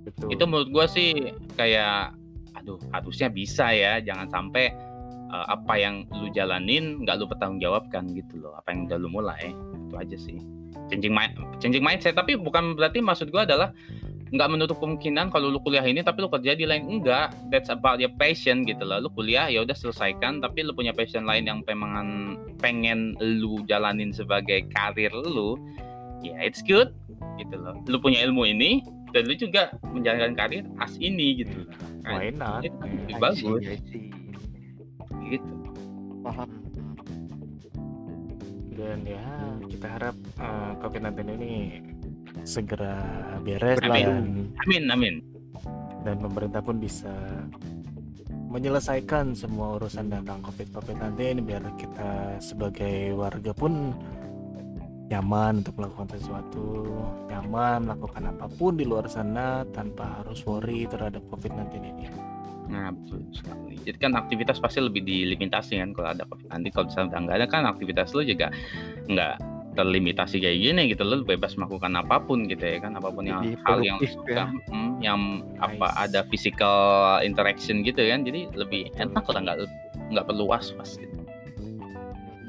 Betul. 0.00 0.32
itu 0.32 0.44
menurut 0.48 0.68
gua 0.72 0.86
sih 0.88 1.12
kayak 1.60 2.16
aduh 2.56 2.80
harusnya 2.92 3.28
bisa 3.30 3.68
ya 3.72 4.00
jangan 4.00 4.28
sampai 4.28 4.72
uh, 5.30 5.46
apa 5.48 5.74
yang 5.78 6.04
lu 6.10 6.28
jalanin 6.34 7.00
nggak 7.06 7.22
lu 7.22 7.26
pertanggungjawabkan 7.30 8.10
gitu 8.12 8.42
loh. 8.42 8.58
Apa 8.58 8.74
yang 8.74 8.90
udah 8.90 8.98
lu 8.98 9.08
mulai 9.08 9.54
itu 9.54 9.94
aja 9.96 10.16
sih. 10.18 10.38
Changing 10.90 11.14
mind 11.14 11.38
changing 11.62 11.84
mindset 11.86 12.18
tapi 12.18 12.34
bukan 12.34 12.74
berarti 12.74 12.98
maksud 12.98 13.30
gua 13.30 13.46
adalah 13.46 13.70
nggak 14.30 14.46
menutup 14.46 14.78
kemungkinan 14.78 15.34
kalau 15.34 15.50
lu 15.50 15.58
kuliah 15.58 15.82
ini 15.82 16.06
tapi 16.06 16.22
lu 16.22 16.30
kerja 16.30 16.54
di 16.54 16.66
lain. 16.66 16.86
Enggak 16.86 17.34
that's 17.50 17.70
about 17.70 18.02
your 18.02 18.12
passion 18.18 18.66
gitu 18.66 18.82
loh. 18.82 18.98
Lu 19.02 19.10
kuliah 19.14 19.46
ya 19.50 19.62
udah 19.62 19.74
selesaikan 19.74 20.42
tapi 20.42 20.66
lu 20.66 20.74
punya 20.74 20.90
passion 20.90 21.26
lain 21.26 21.46
yang 21.46 21.62
pengen 21.66 22.38
pengen 22.58 23.14
lu 23.18 23.62
jalanin 23.66 24.10
sebagai 24.10 24.66
karir 24.74 25.10
lu 25.14 25.58
ya 26.20 26.36
yeah, 26.36 26.38
it's 26.42 26.62
good 26.66 26.90
gitu 27.38 27.54
loh. 27.58 27.74
Lu 27.86 27.98
punya 28.02 28.22
ilmu 28.26 28.46
ini 28.46 28.82
dan 29.10 29.26
lu 29.26 29.34
juga 29.34 29.74
menjalankan 29.90 30.34
karir 30.38 30.64
as 30.78 30.94
ini 31.02 31.42
gitu 31.42 31.66
loh. 31.66 31.74
Why 32.06 32.30
not? 32.34 32.62
Itu 32.62 32.74
Eh, 32.80 32.90
lebih 33.06 33.14
I 33.14 33.20
bagus. 33.20 33.40
See, 33.42 33.66
I 33.66 33.78
see. 33.90 34.29
Gitu 35.30 35.54
paham 36.26 36.50
dan 38.74 38.98
ya 39.04 39.24
kita 39.68 39.86
harap 39.86 40.16
eh, 40.40 40.72
COVID-19 40.80 41.18
ini 41.36 41.52
segera 42.42 42.96
beres 43.44 43.78
lah 43.84 43.94
Amin. 43.94 44.06
dan 44.06 44.24
amin 44.64 44.84
amin 44.90 45.14
dan 46.02 46.16
pemerintah 46.16 46.64
pun 46.64 46.80
bisa 46.80 47.12
menyelesaikan 48.50 49.36
semua 49.38 49.78
urusan 49.78 50.10
tentang 50.10 50.42
COVID-19 50.42 51.46
biar 51.46 51.62
kita 51.78 52.42
sebagai 52.42 53.14
warga 53.14 53.54
pun 53.54 53.94
nyaman 55.10 55.62
untuk 55.62 55.74
melakukan 55.82 56.06
sesuatu, 56.14 56.86
nyaman 57.26 57.90
melakukan 57.90 58.30
apa 58.30 58.46
pun 58.46 58.78
di 58.78 58.86
luar 58.86 59.10
sana 59.10 59.66
tanpa 59.74 60.22
harus 60.22 60.46
worry 60.46 60.86
terhadap 60.86 61.18
COVID-19 61.26 61.82
ini. 61.82 62.06
Nah 62.70 62.94
betul 62.94 63.26
sekali. 63.34 63.74
Jadi 63.82 63.98
kan 63.98 64.12
aktivitas 64.14 64.62
pasti 64.62 64.78
lebih 64.78 65.02
dilimitasi 65.02 65.82
kan 65.82 65.90
kalau 65.92 66.08
ada 66.14 66.24
covid. 66.30 66.48
Nanti 66.48 66.68
kalau 66.70 66.86
misalnya 66.88 67.18
nggak 67.18 67.36
ada 67.42 67.46
kan 67.50 67.62
aktivitas 67.66 68.14
lu 68.14 68.22
juga 68.22 68.48
nggak 69.10 69.34
terlimitasi 69.74 70.38
kayak 70.38 70.58
gini 70.62 70.82
gitu. 70.94 71.02
Lu 71.02 71.26
bebas 71.26 71.58
melakukan 71.58 71.92
apa 71.98 72.22
pun 72.22 72.46
gitu 72.46 72.62
ya 72.62 72.78
kan 72.78 72.94
apa 72.94 73.10
pun 73.10 73.26
yang 73.26 73.42
Lebih 73.42 73.58
hal 73.66 73.78
yang 73.82 73.98
produktif 73.98 74.10
suka 74.16 74.32
ya. 74.32 74.44
mm, 74.70 74.90
yang 75.02 75.20
apa 75.58 75.86
Nice. 75.90 75.98
ada 76.08 76.20
physical 76.30 76.78
interaction 77.26 77.82
gitu 77.82 78.00
kan. 78.06 78.22
Jadi 78.22 78.46
lebih 78.54 78.94
enak 78.96 79.26
lah 79.26 79.40
nggak 79.42 79.58
nggak 80.14 80.24
perlu 80.26 80.46
was 80.46 80.70
was 80.78 80.94
gitu 80.96 81.20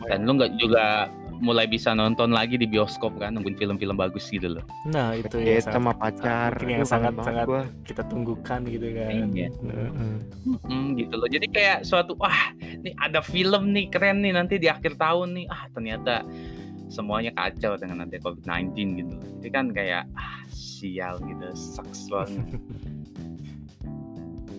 dan 0.10 0.26
lu 0.26 0.34
nggak 0.38 0.58
juga 0.58 1.08
mulai 1.42 1.66
bisa 1.66 1.92
nonton 1.92 2.32
lagi 2.32 2.56
di 2.56 2.70
bioskop 2.70 3.18
kan 3.18 3.34
nungguin 3.34 3.58
film-film 3.58 3.98
bagus 3.98 4.30
gitu 4.30 4.62
loh 4.62 4.64
Nah 4.88 5.18
itu 5.18 5.42
ya 5.42 5.58
sama 5.60 5.92
pacar 5.98 6.54
yang 6.62 6.86
sangat 6.86 7.18
sangat 7.20 7.46
gua. 7.50 7.64
kita 7.84 8.06
tunggukan 8.06 8.62
gitu 8.70 8.88
kan. 8.94 9.10
Iya. 9.34 9.50
Heeh. 9.50 10.16
Hmm, 10.66 10.94
gitu 10.98 11.14
loh. 11.18 11.28
Jadi 11.30 11.48
kayak 11.50 11.84
suatu 11.86 12.14
wah, 12.18 12.54
nih 12.60 12.94
ada 12.98 13.20
film 13.22 13.74
nih 13.74 13.90
keren 13.90 14.22
nih 14.22 14.34
nanti 14.36 14.62
di 14.62 14.68
akhir 14.70 14.98
tahun 14.98 15.38
nih. 15.38 15.46
Ah, 15.50 15.66
ternyata 15.74 16.26
semuanya 16.92 17.32
kacau 17.34 17.80
dengan 17.80 18.04
nanti 18.06 18.20
COVID-19 18.20 18.76
gitu. 19.00 19.16
Jadi 19.42 19.50
kan 19.50 19.66
kayak 19.72 20.06
ah 20.14 20.44
sial 20.52 21.18
gitu, 21.24 21.48
sucks 21.56 22.12
banget. 22.12 22.46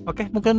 Oke, 0.03 0.26
mungkin 0.34 0.59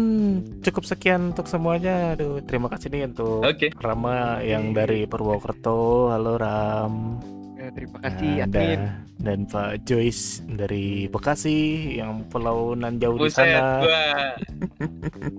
cukup 0.64 0.88
sekian 0.88 1.36
untuk 1.36 1.52
semuanya. 1.52 2.16
Aduh, 2.16 2.40
terima 2.48 2.72
kasih 2.72 2.88
nih 2.88 3.12
untuk 3.12 3.44
Oke. 3.44 3.76
Rama 3.76 4.40
yang 4.40 4.72
dari 4.72 5.04
Purwokerto. 5.04 6.08
Halo 6.16 6.40
Ram. 6.40 7.20
Ya, 7.60 7.68
terima 7.76 8.00
kasih 8.04 8.32
Nah, 8.40 8.46
admin 8.48 8.80
dan, 9.20 9.40
Pak 9.48 9.88
Joyce 9.88 10.44
dari 10.48 11.08
Bekasi 11.12 11.60
yang 12.00 12.28
pulau 12.28 12.76
nan 12.76 13.00
jauh 13.00 13.20
di 13.20 13.32
sana. 13.32 13.84
gua 13.84 14.04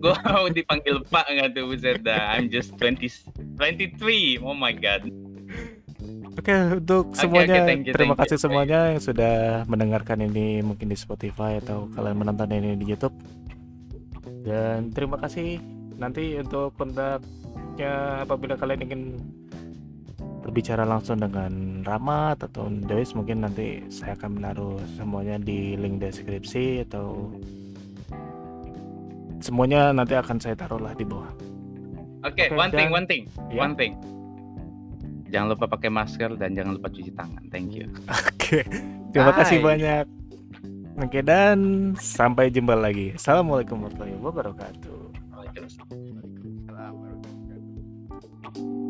gua 0.01 0.17
mau 0.33 0.47
dipanggil 0.53 1.05
Pak 1.09 1.25
nggak 1.25 1.49
tuh 1.57 1.65
buset 1.69 2.01
dah. 2.05 2.37
I'm 2.37 2.53
just 2.53 2.77
20 2.77 3.09
23. 3.57 4.41
Oh 4.45 4.57
my 4.57 4.73
god. 4.77 5.09
Oke, 6.35 6.53
untuk 6.77 7.15
Oke, 7.15 7.25
semuanya 7.25 7.65
thank 7.65 7.89
you, 7.89 7.95
terima 7.95 8.19
thank 8.19 8.27
you. 8.27 8.37
kasih 8.37 8.39
semuanya 8.43 8.93
yang 8.93 9.01
sudah 9.01 9.65
mendengarkan 9.65 10.19
ini 10.29 10.61
mungkin 10.61 10.91
di 10.93 10.97
Spotify 10.99 11.63
atau 11.63 11.89
kalian 11.95 12.21
menonton 12.21 12.53
ini 12.53 12.77
di 12.77 12.85
YouTube. 12.85 13.15
Dan 14.45 14.93
terima 14.93 15.17
kasih 15.17 15.57
nanti 15.97 16.37
untuk 16.37 16.77
kontaknya 16.77 18.23
apabila 18.23 18.61
kalian 18.61 18.85
ingin 18.85 19.03
berbicara 20.45 20.85
langsung 20.85 21.17
dengan 21.17 21.81
Ramat 21.81 22.45
atau 22.45 22.69
Joyce 22.85 23.17
mungkin 23.17 23.49
nanti 23.49 23.81
saya 23.89 24.13
akan 24.13 24.37
menaruh 24.37 24.77
semuanya 25.01 25.41
di 25.41 25.73
link 25.81 26.05
deskripsi 26.05 26.85
atau 26.85 27.33
semuanya 29.41 29.97
nanti 29.97 30.13
akan 30.13 30.37
saya 30.37 30.53
taruh 30.53 30.77
lah 30.77 30.93
di 30.93 31.09
bawah. 31.09 31.33
Oke, 32.25 32.49
Oke, 32.49 32.57
one 32.57 32.73
thing, 32.73 32.89
one 32.93 33.07
thing, 33.09 33.23
Ya. 33.49 33.61
one 33.65 33.75
thing. 33.77 33.93
Jangan 35.29 35.57
lupa 35.57 35.67
pakai 35.67 35.89
masker 35.89 36.37
dan 36.37 36.53
jangan 36.53 36.77
lupa 36.77 36.89
cuci 36.93 37.13
tangan. 37.13 37.43
Thank 37.49 37.77
you. 37.77 37.89
Oke, 38.33 38.65
terima 39.13 39.33
kasih 39.33 39.61
Bye. 39.61 39.77
banyak. 39.77 40.05
Oke 40.95 41.27
dan 41.27 41.91
sampai 41.99 42.55
jumpa 42.55 42.79
lagi. 42.79 43.11
Assalamualaikum 43.19 43.83
warahmatullahi 43.83 44.15
wabarakatuh. 44.23 44.99
Waalaikumsalam 45.35 46.93
warahmatullahi 46.95 47.63
wabarakatuh. 48.07 48.84